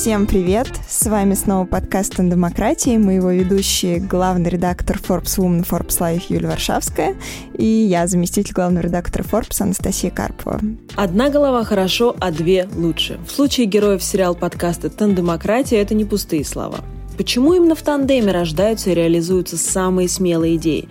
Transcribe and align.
Всем 0.00 0.26
привет! 0.26 0.66
С 0.88 1.04
вами 1.10 1.34
снова 1.34 1.66
подкаст 1.66 2.18
«О 2.18 2.22
демократии». 2.22 2.96
Мы 2.96 3.16
его 3.16 3.32
ведущие, 3.32 4.00
главный 4.00 4.48
редактор 4.48 4.96
Forbes 4.96 5.36
Woman 5.36 5.68
Forbes 5.68 5.98
Life 6.00 6.22
Юлия 6.30 6.48
Варшавская 6.48 7.16
и 7.52 7.66
я, 7.66 8.06
заместитель 8.06 8.54
главного 8.54 8.84
редактора 8.84 9.24
Forbes 9.24 9.60
Анастасия 9.60 10.10
Карпова. 10.10 10.58
Одна 10.96 11.28
голова 11.28 11.64
хорошо, 11.64 12.16
а 12.18 12.30
две 12.30 12.66
лучше. 12.74 13.20
В 13.28 13.30
случае 13.30 13.66
героев 13.66 14.02
сериал 14.02 14.34
подкаста 14.34 14.88
«Тандемократия» 14.88 15.82
это 15.82 15.94
не 15.94 16.06
пустые 16.06 16.46
слова. 16.46 16.78
Почему 17.18 17.52
именно 17.52 17.74
в 17.74 17.82
тандеме 17.82 18.32
рождаются 18.32 18.88
и 18.88 18.94
реализуются 18.94 19.58
самые 19.58 20.08
смелые 20.08 20.56
идеи? 20.56 20.88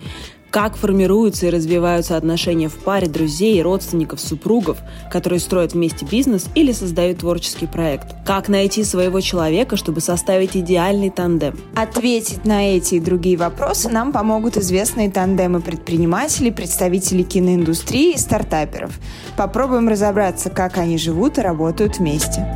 Как 0.50 0.76
формируются 0.76 1.46
и 1.46 1.50
развиваются 1.50 2.16
отношения 2.16 2.68
в 2.68 2.74
паре 2.74 3.08
друзей, 3.08 3.62
родственников, 3.62 4.20
супругов, 4.20 4.78
которые 5.10 5.40
строят 5.40 5.72
вместе 5.72 6.04
бизнес 6.04 6.46
или 6.54 6.72
создают 6.72 7.18
творческий 7.18 7.66
проект. 7.66 8.14
Как 8.26 8.48
найти 8.48 8.84
своего 8.84 9.20
человека, 9.20 9.76
чтобы 9.76 10.00
составить 10.00 10.56
идеальный 10.56 11.10
тандем. 11.10 11.58
Ответить 11.76 12.44
на 12.44 12.76
эти 12.76 12.96
и 12.96 13.00
другие 13.00 13.36
вопросы 13.36 13.88
нам 13.88 14.12
помогут 14.12 14.56
известные 14.56 15.10
тандемы 15.10 15.60
предпринимателей, 15.60 16.50
представителей 16.50 17.24
киноиндустрии 17.24 18.14
и 18.14 18.18
стартаперов. 18.18 18.98
Попробуем 19.36 19.88
разобраться, 19.88 20.50
как 20.50 20.78
они 20.78 20.98
живут 20.98 21.38
и 21.38 21.42
работают 21.42 21.98
вместе. 21.98 22.46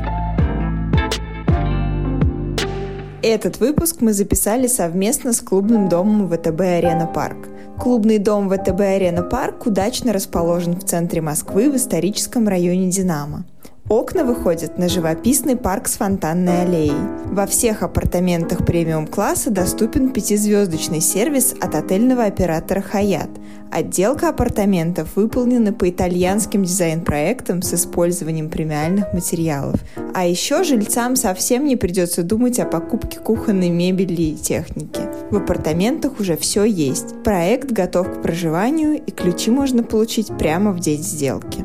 Этот 3.27 3.59
выпуск 3.59 4.03
мы 4.03 4.13
записали 4.13 4.67
совместно 4.67 5.33
с 5.33 5.41
клубным 5.41 5.89
домом 5.89 6.29
ВТБ 6.29 6.61
«Арена 6.61 7.07
Парк». 7.07 7.49
Клубный 7.81 8.19
дом 8.19 8.51
ВТБ 8.51 8.79
«Арена 8.81 9.23
Парк» 9.23 9.65
удачно 9.65 10.13
расположен 10.13 10.75
в 10.75 10.85
центре 10.85 11.23
Москвы 11.23 11.71
в 11.71 11.77
историческом 11.77 12.47
районе 12.47 12.91
«Динамо». 12.91 13.47
Окна 13.91 14.25
выходят 14.25 14.79
на 14.79 14.89
живописный 14.89 15.57
парк 15.57 15.89
с 15.89 15.99
фонтанной 15.99 16.63
аллеей. 16.63 16.97
Во 17.27 17.47
всех 17.47 17.83
апартаментах 17.83 18.65
премиум-класса 18.65 19.51
доступен 19.51 20.11
пятизвездочный 20.11 21.03
сервис 21.03 21.55
от 21.61 21.75
отельного 21.75 22.25
оператора 22.25 22.81
«Хаят». 22.81 23.29
Отделка 23.71 24.31
апартаментов 24.31 25.17
выполнена 25.17 25.75
по 25.75 25.91
итальянским 25.91 26.65
дизайн-проектам 26.65 27.61
с 27.61 27.75
использованием 27.75 28.49
премиальных 28.49 29.13
материалов. 29.13 29.79
А 30.15 30.25
еще 30.25 30.65
жильцам 30.65 31.15
совсем 31.15 31.67
не 31.67 31.77
придется 31.77 32.23
думать 32.23 32.59
о 32.61 32.65
покупке 32.65 33.19
кухонной 33.19 33.69
мебели 33.69 34.23
и 34.23 34.35
техники. 34.35 35.01
В 35.31 35.37
апартаментах 35.37 36.21
уже 36.21 36.39
все 36.39 36.65
есть. 36.65 37.23
Проект 37.23 37.71
готов 37.71 38.09
к 38.11 38.23
проживанию 38.23 38.95
и 38.95 39.11
ключи 39.11 39.51
можно 39.51 39.83
получить 39.83 40.29
прямо 40.39 40.73
в 40.73 40.81
день 40.81 41.03
сделки. 41.03 41.65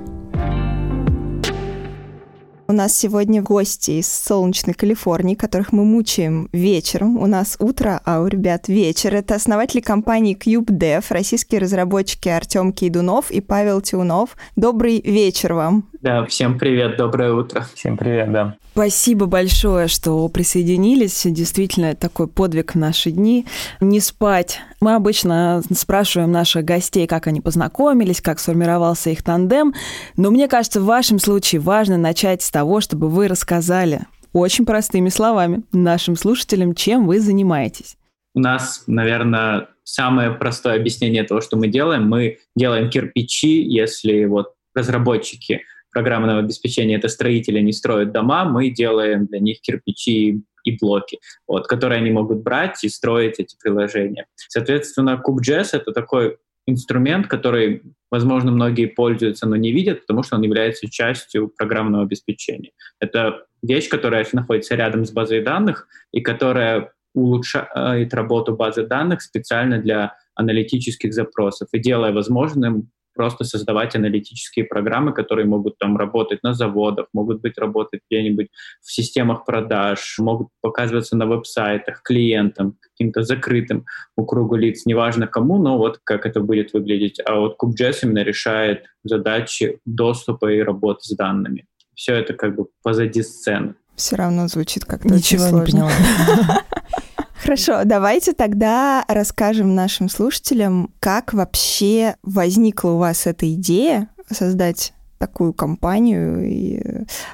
У 2.69 2.71
нас 2.71 2.95
сегодня 2.95 3.41
гости 3.41 3.99
из 3.99 4.07
солнечной 4.07 4.75
Калифорнии, 4.75 5.33
которых 5.33 5.71
мы 5.71 5.85
мучаем 5.85 6.49
вечером. 6.53 7.17
У 7.17 7.25
нас 7.25 7.57
утро, 7.59 7.99
а 8.05 8.21
у 8.21 8.27
ребят 8.27 8.67
вечер. 8.67 9.15
Это 9.15 9.33
основатели 9.33 9.81
компании 9.81 10.37
CubeDev, 10.37 11.03
российские 11.09 11.61
разработчики 11.61 12.29
Артем 12.29 12.71
Кейдунов 12.71 13.31
и 13.31 13.41
Павел 13.41 13.81
Тиунов. 13.81 14.37
Добрый 14.55 15.01
вечер 15.01 15.55
вам. 15.55 15.85
Да, 16.03 16.23
всем 16.27 16.59
привет, 16.59 16.95
доброе 16.95 17.33
утро. 17.33 17.65
Всем 17.73 17.97
привет, 17.97 18.31
да. 18.31 18.55
Спасибо 18.71 19.25
большое, 19.25 19.89
что 19.89 20.25
присоединились. 20.29 21.23
Действительно, 21.25 21.95
такой 21.95 22.27
подвиг 22.27 22.75
в 22.75 22.77
наши 22.77 23.11
дни. 23.11 23.45
Не 23.81 23.99
спать. 23.99 24.61
Мы 24.79 24.95
обычно 24.95 25.61
спрашиваем 25.75 26.31
наших 26.31 26.63
гостей, 26.63 27.05
как 27.05 27.27
они 27.27 27.41
познакомились, 27.41 28.21
как 28.21 28.39
сформировался 28.39 29.09
их 29.09 29.23
тандем. 29.23 29.73
Но 30.15 30.31
мне 30.31 30.47
кажется, 30.47 30.79
в 30.79 30.85
вашем 30.85 31.19
случае 31.19 31.59
важно 31.59 31.97
начать 31.97 32.41
с 32.41 32.49
того, 32.59 32.81
чтобы 32.81 33.07
вы 33.07 33.29
рассказали 33.29 34.01
очень 34.33 34.65
простыми 34.65 35.07
словами 35.07 35.63
нашим 35.71 36.17
слушателям, 36.17 36.75
чем 36.75 37.07
вы 37.07 37.21
занимаетесь. 37.21 37.95
У 38.35 38.41
нас, 38.41 38.83
наверное, 38.85 39.69
самое 39.85 40.31
простое 40.31 40.75
объяснение 40.75 41.23
того, 41.23 41.39
что 41.39 41.55
мы 41.55 41.69
делаем. 41.69 42.09
Мы 42.09 42.39
делаем 42.57 42.89
кирпичи, 42.89 43.63
если 43.63 44.25
вот 44.25 44.55
разработчики 44.75 45.61
программного 45.93 46.39
обеспечения 46.39 46.97
это 46.97 47.07
строители 47.07 47.61
не 47.61 47.71
строят 47.71 48.11
дома, 48.11 48.43
мы 48.43 48.69
делаем 48.69 49.25
для 49.25 49.39
них 49.39 49.61
кирпичи 49.61 50.43
и 50.65 50.77
блоки, 50.81 51.19
вот, 51.47 51.65
которые 51.67 51.99
они 52.01 52.11
могут 52.11 52.43
брать 52.43 52.83
и 52.83 52.89
строить 52.89 53.39
эти 53.39 53.55
приложения. 53.55 54.25
Соответственно, 54.49 55.21
CubeJS— 55.25 55.69
это 55.71 55.93
такой 55.93 56.37
инструмент, 56.69 57.27
который, 57.27 57.83
возможно, 58.11 58.51
многие 58.51 58.87
пользуются, 58.87 59.47
но 59.47 59.55
не 59.55 59.71
видят, 59.71 60.01
потому 60.01 60.23
что 60.23 60.35
он 60.35 60.43
является 60.43 60.89
частью 60.89 61.49
программного 61.49 62.03
обеспечения. 62.03 62.71
Это 62.99 63.45
вещь, 63.61 63.89
которая 63.89 64.25
находится 64.33 64.75
рядом 64.75 65.05
с 65.05 65.11
базой 65.11 65.41
данных 65.41 65.87
и 66.11 66.21
которая 66.21 66.91
улучшает 67.13 68.13
работу 68.13 68.55
базы 68.55 68.85
данных 68.85 69.21
специально 69.21 69.79
для 69.79 70.15
аналитических 70.35 71.13
запросов 71.13 71.67
и 71.73 71.79
делая 71.79 72.13
возможным 72.13 72.89
просто 73.13 73.43
создавать 73.43 73.95
аналитические 73.95 74.65
программы, 74.65 75.13
которые 75.13 75.45
могут 75.45 75.77
там 75.77 75.97
работать 75.97 76.43
на 76.43 76.53
заводах, 76.53 77.07
могут 77.13 77.41
быть 77.41 77.57
работать 77.57 78.01
где-нибудь 78.09 78.47
в 78.81 78.91
системах 78.91 79.45
продаж, 79.45 80.15
могут 80.19 80.47
показываться 80.61 81.17
на 81.17 81.25
веб-сайтах 81.25 82.01
клиентам, 82.01 82.77
каким-то 82.81 83.23
закрытым 83.23 83.85
у 84.15 84.25
кругу 84.25 84.55
лиц, 84.55 84.85
неважно 84.85 85.27
кому, 85.27 85.57
но 85.61 85.77
вот 85.77 85.99
как 86.03 86.25
это 86.25 86.39
будет 86.39 86.73
выглядеть. 86.73 87.19
А 87.25 87.39
вот 87.39 87.57
CubeJS 87.61 87.99
именно 88.03 88.23
решает 88.23 88.85
задачи 89.03 89.79
доступа 89.85 90.51
и 90.51 90.59
работы 90.59 91.01
с 91.03 91.15
данными. 91.15 91.65
Все 91.95 92.15
это 92.15 92.33
как 92.33 92.55
бы 92.55 92.67
позади 92.81 93.23
сцены. 93.23 93.75
Все 93.95 94.15
равно 94.15 94.47
звучит 94.47 94.85
как-то 94.85 95.09
Ничего 95.13 95.43
очень 95.43 95.49
сложно. 95.49 95.65
не 95.65 95.71
поняла. 95.71 96.63
Хорошо, 97.49 97.81
давайте 97.83 98.33
тогда 98.33 99.03
расскажем 99.07 99.73
нашим 99.73 100.07
слушателям, 100.07 100.93
как 100.99 101.33
вообще 101.33 102.13
возникла 102.21 102.91
у 102.91 102.97
вас 102.99 103.25
эта 103.25 103.51
идея 103.55 104.07
создать 104.29 104.93
такую 105.17 105.53
компанию, 105.53 106.47
и 106.47 106.79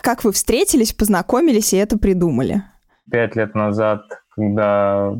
как 0.01 0.23
вы 0.23 0.31
встретились, 0.31 0.93
познакомились 0.93 1.73
и 1.73 1.77
это 1.77 1.99
придумали? 1.99 2.63
Пять 3.11 3.35
лет 3.35 3.55
назад, 3.55 4.03
когда 4.29 5.13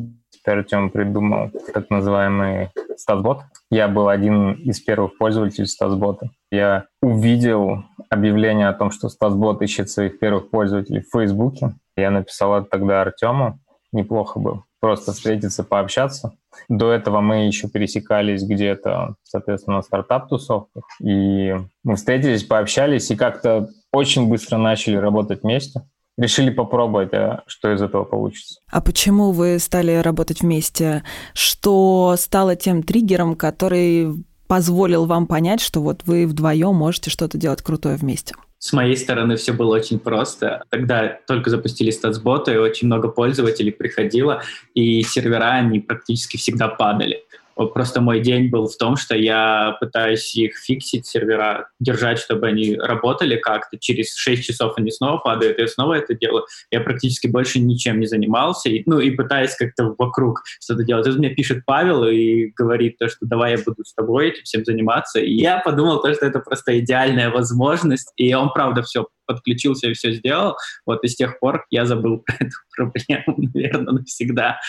Артем 0.46 0.88
придумал 0.88 1.50
так 1.74 1.90
называемый 1.90 2.70
статбот, 2.96 3.42
я 3.70 3.88
был 3.88 4.08
один 4.08 4.52
из 4.52 4.80
первых 4.80 5.18
пользователей 5.18 5.66
статбота. 5.66 6.30
Я 6.50 6.86
увидел 7.02 7.84
объявление 8.08 8.68
о 8.68 8.72
том, 8.72 8.90
что 8.90 9.10
статбот 9.10 9.60
ищет 9.60 9.90
своих 9.90 10.18
первых 10.18 10.48
пользователей 10.48 11.02
в 11.02 11.10
Фейсбуке. 11.12 11.74
Я 11.98 12.10
написал 12.10 12.60
это 12.60 12.70
тогда 12.70 13.02
Артему. 13.02 13.60
Неплохо 13.92 14.40
было 14.40 14.64
просто 14.86 15.12
встретиться, 15.12 15.64
пообщаться. 15.64 16.34
До 16.68 16.92
этого 16.92 17.20
мы 17.20 17.48
еще 17.48 17.68
пересекались 17.68 18.44
где-то, 18.44 19.16
соответственно, 19.24 19.78
на 19.78 19.82
стартап-тусовках. 19.82 20.84
И 21.02 21.56
мы 21.82 21.96
встретились, 21.96 22.44
пообщались 22.44 23.10
и 23.10 23.16
как-то 23.16 23.68
очень 23.92 24.28
быстро 24.28 24.58
начали 24.58 24.94
работать 24.94 25.42
вместе. 25.42 25.82
Решили 26.16 26.50
попробовать, 26.50 27.12
а 27.14 27.42
что 27.48 27.72
из 27.72 27.82
этого 27.82 28.04
получится. 28.04 28.60
А 28.70 28.80
почему 28.80 29.32
вы 29.32 29.58
стали 29.58 29.96
работать 29.96 30.42
вместе? 30.42 31.02
Что 31.34 32.14
стало 32.16 32.54
тем 32.54 32.84
триггером, 32.84 33.34
который 33.34 34.24
позволил 34.46 35.06
вам 35.06 35.26
понять, 35.26 35.60
что 35.60 35.82
вот 35.82 36.02
вы 36.06 36.28
вдвоем 36.28 36.76
можете 36.76 37.10
что-то 37.10 37.38
делать 37.38 37.60
крутое 37.60 37.96
вместе? 37.96 38.36
С 38.66 38.72
моей 38.72 38.96
стороны 38.96 39.36
все 39.36 39.52
было 39.52 39.76
очень 39.76 40.00
просто. 40.00 40.64
Тогда 40.70 41.20
только 41.28 41.50
запустили 41.50 41.92
статсботы, 41.92 42.54
и 42.54 42.56
очень 42.56 42.88
много 42.88 43.06
пользователей 43.06 43.70
приходило, 43.70 44.42
и 44.74 45.02
сервера, 45.02 45.52
они 45.52 45.78
практически 45.78 46.36
всегда 46.36 46.66
падали. 46.66 47.22
Просто 47.56 48.02
мой 48.02 48.20
день 48.20 48.50
был 48.50 48.66
в 48.68 48.76
том, 48.76 48.96
что 48.96 49.16
я 49.16 49.76
пытаюсь 49.80 50.34
их 50.34 50.58
фиксить, 50.58 51.06
сервера, 51.06 51.70
держать, 51.80 52.18
чтобы 52.18 52.46
они 52.46 52.76
работали 52.76 53.36
как-то. 53.36 53.78
Через 53.78 54.14
6 54.14 54.44
часов 54.44 54.74
они 54.76 54.90
снова 54.90 55.16
падают, 55.18 55.58
я 55.58 55.66
снова 55.66 55.94
это 55.94 56.14
делаю. 56.14 56.44
Я 56.70 56.80
практически 56.82 57.26
больше 57.26 57.58
ничем 57.58 57.98
не 57.98 58.06
занимался. 58.06 58.68
И, 58.68 58.82
ну, 58.84 59.00
и 59.00 59.10
пытаюсь 59.10 59.54
как-то 59.56 59.94
вокруг 59.96 60.42
что-то 60.60 60.84
делать. 60.84 61.06
Тут 61.06 61.16
мне 61.16 61.30
пишет 61.30 61.62
Павел 61.64 62.04
и 62.04 62.52
говорит 62.54 62.98
то, 62.98 63.08
что 63.08 63.24
давай 63.24 63.52
я 63.52 63.62
буду 63.64 63.84
с 63.84 63.94
тобой 63.94 64.28
этим 64.28 64.44
всем 64.44 64.64
заниматься. 64.64 65.18
И 65.20 65.32
я 65.32 65.58
подумал 65.58 66.02
то, 66.02 66.12
что 66.12 66.26
это 66.26 66.40
просто 66.40 66.78
идеальная 66.78 67.30
возможность. 67.30 68.12
И 68.16 68.34
он, 68.34 68.52
правда, 68.52 68.82
все 68.82 69.06
подключился 69.26 69.88
и 69.88 69.94
все 69.94 70.12
сделал. 70.12 70.56
Вот 70.84 71.04
и 71.04 71.08
с 71.08 71.16
тех 71.16 71.38
пор 71.38 71.66
я 71.70 71.84
забыл 71.84 72.18
про 72.26 72.34
эту 72.34 72.56
проблему, 72.76 73.50
наверное, 73.54 73.94
навсегда. 73.94 74.60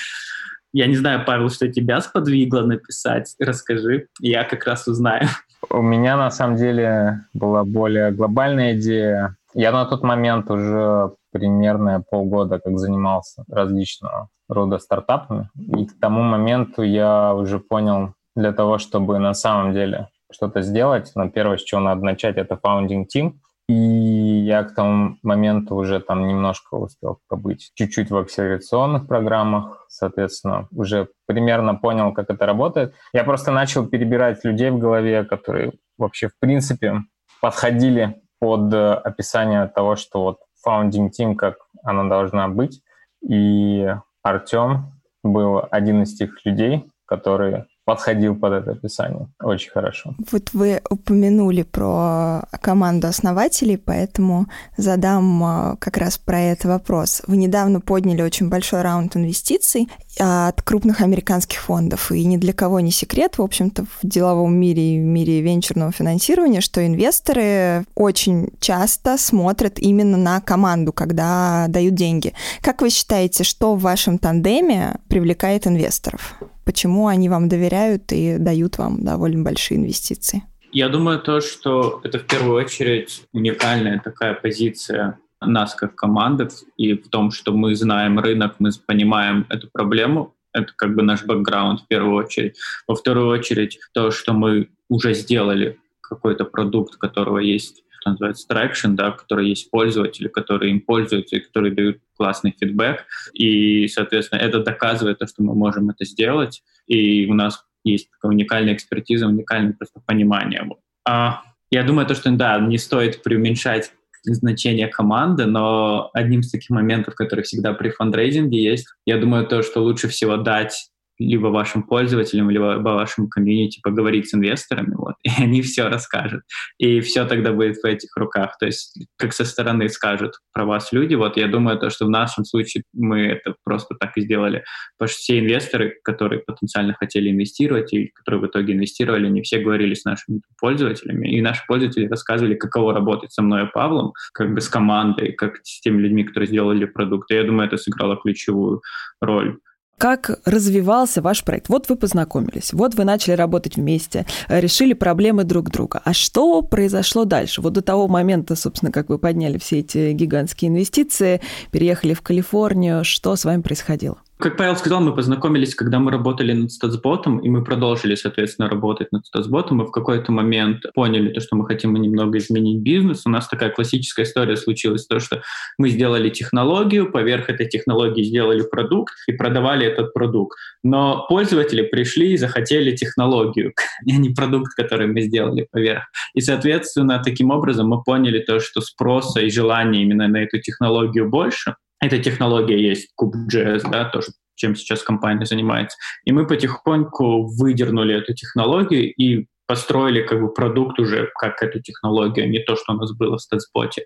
Я 0.73 0.87
не 0.87 0.95
знаю, 0.95 1.23
Павел, 1.25 1.49
что 1.49 1.71
тебя 1.71 2.01
сподвигло 2.01 2.61
написать. 2.61 3.35
Расскажи, 3.39 4.07
я 4.19 4.43
как 4.43 4.65
раз 4.65 4.87
узнаю. 4.87 5.27
У 5.69 5.81
меня 5.81 6.17
на 6.17 6.29
самом 6.29 6.55
деле 6.55 7.21
была 7.33 7.63
более 7.63 8.11
глобальная 8.11 8.75
идея. 8.77 9.35
Я 9.53 9.71
на 9.71 9.85
тот 9.85 10.03
момент 10.03 10.49
уже 10.51 11.11
примерно 11.31 12.03
полгода 12.09 12.59
как 12.59 12.77
занимался 12.77 13.43
различного 13.49 14.29
рода 14.49 14.77
стартапами. 14.77 15.49
И 15.55 15.85
к 15.85 15.99
тому 15.99 16.21
моменту 16.21 16.83
я 16.83 17.33
уже 17.33 17.59
понял, 17.59 18.13
для 18.37 18.53
того, 18.53 18.77
чтобы 18.77 19.17
на 19.17 19.33
самом 19.33 19.73
деле 19.73 20.09
что-то 20.31 20.61
сделать, 20.61 21.11
но 21.15 21.27
первое, 21.29 21.57
с 21.57 21.63
чего 21.63 21.81
надо 21.81 22.05
начать, 22.05 22.37
это 22.37 22.59
founding 22.63 23.05
team. 23.13 23.33
И 23.69 23.73
я 23.73 24.63
к 24.63 24.73
тому 24.73 25.17
моменту 25.23 25.75
уже 25.75 25.99
там 25.99 26.25
немножко 26.27 26.75
успел 26.75 27.19
побыть 27.27 27.71
чуть-чуть 27.75 28.09
в 28.09 28.17
акселерационных 28.17 29.07
программах, 29.07 29.85
соответственно, 29.89 30.67
уже 30.71 31.09
примерно 31.25 31.75
понял, 31.75 32.13
как 32.13 32.29
это 32.29 32.45
работает. 32.45 32.93
Я 33.11 33.25
просто 33.25 33.51
начал 33.51 33.85
перебирать 33.85 34.45
людей 34.45 34.69
в 34.69 34.77
голове, 34.77 35.25
которые 35.25 35.73
вообще, 35.97 36.29
в 36.29 36.39
принципе, 36.39 37.01
подходили 37.41 38.21
под 38.39 38.73
описание 38.73 39.67
того, 39.67 39.97
что 39.97 40.21
вот 40.21 40.37
founding 40.65 41.09
team, 41.09 41.35
как 41.35 41.57
она 41.83 42.05
должна 42.05 42.47
быть. 42.47 42.81
И 43.21 43.85
Артем 44.23 44.93
был 45.23 45.63
один 45.71 46.03
из 46.03 46.15
тех 46.15 46.45
людей, 46.45 46.89
который 47.05 47.65
подходил 47.87 48.35
под 48.35 48.51
это 48.51 48.71
описание. 48.71 49.29
Очень 49.41 49.71
хорошо. 49.71 50.13
Вот 50.29 50.49
вы 50.51 50.81
упомянули 50.89 51.63
про 51.63 52.41
команду 52.59 53.07
основателей, 53.07 53.77
поэтому 53.77 54.47
задам 54.75 55.41
а, 55.41 55.77
как 55.79 55.95
раз 55.95 56.17
про 56.17 56.37
это 56.41 56.67
вопрос. 56.67 57.21
Вы 57.27 57.37
недавно 57.37 57.79
подняли 57.79 58.21
очень 58.21 58.49
большой 58.49 58.81
раунд 58.81 59.15
инвестиций 59.15 59.87
а, 60.19 60.49
от 60.49 60.61
крупных 60.63 60.99
американских 60.99 61.59
фондов, 61.59 62.11
и 62.11 62.25
ни 62.25 62.35
для 62.35 62.51
кого 62.51 62.81
не 62.81 62.91
секрет, 62.91 63.37
в 63.37 63.41
общем-то, 63.41 63.85
в 63.85 64.05
деловом 64.05 64.53
мире 64.53 64.97
и 64.97 64.99
в 64.99 65.03
мире 65.05 65.39
венчурного 65.39 65.93
финансирования, 65.93 66.59
что 66.59 66.85
инвесторы 66.85 67.85
очень 67.95 68.49
часто 68.59 69.17
смотрят 69.17 69.79
именно 69.79 70.17
на 70.17 70.41
команду, 70.41 70.91
когда 70.91 71.67
дают 71.69 71.95
деньги. 71.95 72.33
Как 72.61 72.81
вы 72.81 72.89
считаете, 72.89 73.45
что 73.45 73.75
в 73.75 73.79
вашем 73.79 74.17
тандеме 74.17 74.95
привлекает 75.07 75.67
инвесторов? 75.67 76.35
Почему 76.67 77.07
они 77.07 77.29
вам 77.29 77.47
доверяют 77.47 78.11
и 78.11 78.37
дают 78.37 78.77
вам 78.77 79.03
довольно 79.03 79.43
большие 79.43 79.79
инвестиции? 79.79 80.43
Я 80.73 80.89
думаю, 80.89 81.19
то, 81.19 81.39
что 81.39 82.01
это 82.03 82.19
в 82.19 82.25
первую 82.27 82.63
очередь 82.63 83.23
уникальная 83.33 83.99
такая 84.03 84.33
позиция 84.33 85.17
нас 85.41 85.73
как 85.73 85.95
команды 85.95 86.49
и 86.75 86.93
в 86.93 87.07
том, 87.07 87.31
что 87.31 87.53
мы 87.53 87.73
знаем 87.75 88.19
рынок, 88.19 88.55
мы 88.59 88.71
понимаем 88.85 89.45
эту 89.49 89.69
проблему. 89.69 90.35
Это 90.53 90.73
как 90.75 90.93
бы 90.93 91.03
наш 91.03 91.23
бэкграунд 91.23 91.81
в 91.81 91.87
первую 91.87 92.15
очередь. 92.15 92.57
Во 92.87 92.95
вторую 92.95 93.29
очередь 93.29 93.79
то, 93.93 94.11
что 94.11 94.33
мы 94.33 94.67
уже 94.89 95.13
сделали 95.13 95.79
какой-то 96.01 96.43
продукт, 96.43 96.97
которого 96.97 97.39
есть 97.39 97.83
что 97.99 98.11
называется 98.11 98.47
traction, 98.49 98.95
да, 98.95 99.11
который 99.11 99.49
есть 99.49 99.69
пользователи, 99.71 100.27
которые 100.27 100.71
им 100.71 100.81
пользуются 100.81 101.35
и 101.35 101.39
которые 101.39 101.73
дают 101.73 101.97
классный 102.17 102.55
фидбэк. 102.59 103.05
И, 103.33 103.87
соответственно, 103.87 104.39
это 104.39 104.59
доказывает 104.59 105.19
то, 105.19 105.27
что 105.27 105.43
мы 105.43 105.53
можем 105.53 105.89
это 105.89 106.05
сделать. 106.05 106.63
И 106.87 107.25
у 107.27 107.33
нас 107.33 107.63
есть 107.83 108.09
такая 108.11 108.31
уникальная 108.31 108.73
экспертиза, 108.73 109.27
уникальное 109.27 109.73
просто 109.73 110.01
понимание. 110.05 110.67
А, 111.07 111.41
я 111.71 111.83
думаю, 111.83 112.07
то, 112.07 112.15
что 112.15 112.31
да, 112.31 112.59
не 112.59 112.77
стоит 112.77 113.23
преуменьшать 113.23 113.91
значение 114.23 114.87
команды, 114.87 115.45
но 115.45 116.09
одним 116.13 116.41
из 116.41 116.51
таких 116.51 116.69
моментов, 116.69 117.15
которые 117.15 117.43
всегда 117.43 117.73
при 117.73 117.89
фандрейзинге 117.89 118.61
есть, 118.61 118.87
я 119.05 119.17
думаю, 119.17 119.47
то, 119.47 119.61
что 119.63 119.81
лучше 119.81 120.07
всего 120.09 120.37
дать 120.37 120.89
либо 121.19 121.47
вашим 121.47 121.83
пользователям, 121.83 122.49
либо 122.49 122.79
вашему 122.79 123.27
комьюнити 123.27 123.79
поговорить 123.81 124.29
с 124.29 124.33
инвесторами, 124.33 124.93
вот, 124.95 125.15
и 125.23 125.29
они 125.41 125.61
все 125.61 125.87
расскажут. 125.87 126.43
И 126.77 126.99
все 127.01 127.25
тогда 127.25 127.53
будет 127.53 127.77
в 127.77 127.85
этих 127.85 128.15
руках. 128.15 128.57
То 128.59 128.65
есть 128.65 128.97
как 129.17 129.33
со 129.33 129.45
стороны 129.45 129.89
скажут 129.89 130.35
про 130.53 130.65
вас 130.65 130.91
люди. 130.91 131.15
Вот 131.15 131.37
я 131.37 131.47
думаю, 131.47 131.79
то, 131.79 131.89
что 131.89 132.05
в 132.05 132.09
нашем 132.09 132.45
случае 132.45 132.83
мы 132.93 133.27
это 133.27 133.55
просто 133.63 133.95
так 133.95 134.17
и 134.17 134.21
сделали. 134.21 134.63
Потому 134.97 135.09
что 135.09 135.19
все 135.19 135.39
инвесторы, 135.39 135.95
которые 136.03 136.41
потенциально 136.41 136.93
хотели 136.93 137.29
инвестировать 137.29 137.93
и 137.93 138.11
которые 138.13 138.41
в 138.41 138.47
итоге 138.47 138.73
инвестировали, 138.73 139.27
не 139.27 139.41
все 139.41 139.59
говорили 139.59 139.93
с 139.93 140.05
нашими 140.05 140.41
пользователями. 140.59 141.29
И 141.29 141.41
наши 141.41 141.61
пользователи 141.67 142.07
рассказывали, 142.07 142.55
каково 142.55 142.93
работать 142.93 143.31
со 143.31 143.41
мной 143.41 143.65
и 143.65 143.71
Павлом, 143.73 144.13
как 144.33 144.53
бы 144.53 144.61
с 144.61 144.69
командой, 144.69 145.33
как 145.33 145.57
с 145.63 145.81
теми 145.81 146.01
людьми, 146.01 146.23
которые 146.23 146.47
сделали 146.47 146.85
продукт. 146.85 147.31
И 147.31 147.35
я 147.35 147.43
думаю, 147.43 147.67
это 147.67 147.77
сыграло 147.77 148.17
ключевую 148.17 148.81
роль. 149.21 149.59
Как 149.97 150.39
развивался 150.45 151.23
ваш 151.23 151.43
проект? 151.43 151.69
Вот 151.69 151.89
вы 151.89 151.95
познакомились, 151.95 152.71
вот 152.71 152.93
вы 152.93 153.03
начали 153.03 153.33
работать 153.33 153.77
вместе, 153.77 154.27
решили 154.47 154.93
проблемы 154.93 155.43
друг 155.43 155.71
друга. 155.71 156.01
А 156.05 156.13
что 156.13 156.61
произошло 156.61 157.25
дальше? 157.25 157.61
Вот 157.61 157.73
до 157.73 157.81
того 157.81 158.07
момента, 158.07 158.55
собственно, 158.55 158.91
как 158.91 159.09
вы 159.09 159.17
подняли 159.17 159.57
все 159.57 159.79
эти 159.79 160.11
гигантские 160.11 160.69
инвестиции, 160.69 161.41
переехали 161.71 162.13
в 162.13 162.21
Калифорнию, 162.21 163.03
что 163.03 163.35
с 163.35 163.43
вами 163.43 163.63
происходило? 163.63 164.17
Как 164.39 164.55
Павел 164.55 164.75
сказал, 164.75 165.01
мы 165.01 165.15
познакомились, 165.15 165.73
когда 165.73 165.97
мы 165.97 166.11
работали 166.11 166.53
над 166.53 166.71
статсботом, 166.71 167.39
и 167.39 167.49
мы 167.49 167.63
продолжили, 167.63 168.13
соответственно, 168.13 168.69
работать 168.69 169.11
над 169.11 169.25
статсботом. 169.25 169.77
Мы 169.77 169.85
в 169.85 169.91
какой-то 169.91 170.31
момент 170.31 170.83
поняли, 170.93 171.33
то, 171.33 171.41
что 171.41 171.55
мы 171.55 171.65
хотим 171.65 171.95
немного 171.95 172.37
изменить 172.37 172.83
бизнес. 172.83 173.23
У 173.25 173.29
нас 173.29 173.47
такая 173.47 173.71
классическая 173.71 174.23
история 174.23 174.55
случилась, 174.55 175.07
то, 175.07 175.19
что 175.19 175.41
мы 175.79 175.89
сделали 175.89 176.29
технологию, 176.29 177.11
поверх 177.11 177.49
этой 177.49 177.67
технологии 177.67 178.21
сделали 178.21 178.61
продукт 178.61 179.15
и 179.25 179.31
продавали 179.31 179.87
этот 179.87 180.13
продукт. 180.13 180.55
Но 180.83 181.25
пользователи 181.27 181.81
пришли 181.81 182.33
и 182.33 182.37
захотели 182.37 182.95
технологию, 182.95 183.73
а 184.07 184.17
не 184.17 184.29
продукт, 184.29 184.75
который 184.75 185.07
мы 185.07 185.21
сделали 185.21 185.67
поверх. 185.71 186.03
И, 186.35 186.41
соответственно, 186.41 187.23
таким 187.25 187.49
образом 187.49 187.87
мы 187.87 188.03
поняли 188.03 188.37
то, 188.37 188.59
что 188.59 188.81
спроса 188.81 189.39
и 189.39 189.49
желания 189.49 190.03
именно 190.03 190.27
на 190.27 190.43
эту 190.43 190.59
технологию 190.59 191.27
больше, 191.27 191.73
эта 191.99 192.19
технология 192.19 192.79
есть, 192.79 193.13
Kube.js, 193.19 193.89
да, 193.89 194.05
тоже 194.05 194.27
чем 194.57 194.75
сейчас 194.75 195.03
компания 195.03 195.45
занимается. 195.45 195.97
И 196.25 196.31
мы 196.31 196.45
потихоньку 196.47 197.45
выдернули 197.45 198.15
эту 198.15 198.33
технологию 198.33 199.13
и 199.13 199.47
построили 199.67 200.21
как 200.21 200.41
бы 200.41 200.53
продукт 200.53 200.99
уже 200.99 201.29
как 201.35 201.61
эту 201.61 201.81
технологию, 201.81 202.45
а 202.45 202.47
не 202.47 202.59
то, 202.59 202.75
что 202.75 202.93
у 202.93 202.95
нас 202.95 203.13
было 203.13 203.37
в 203.37 203.41
статспоте. 203.41 204.03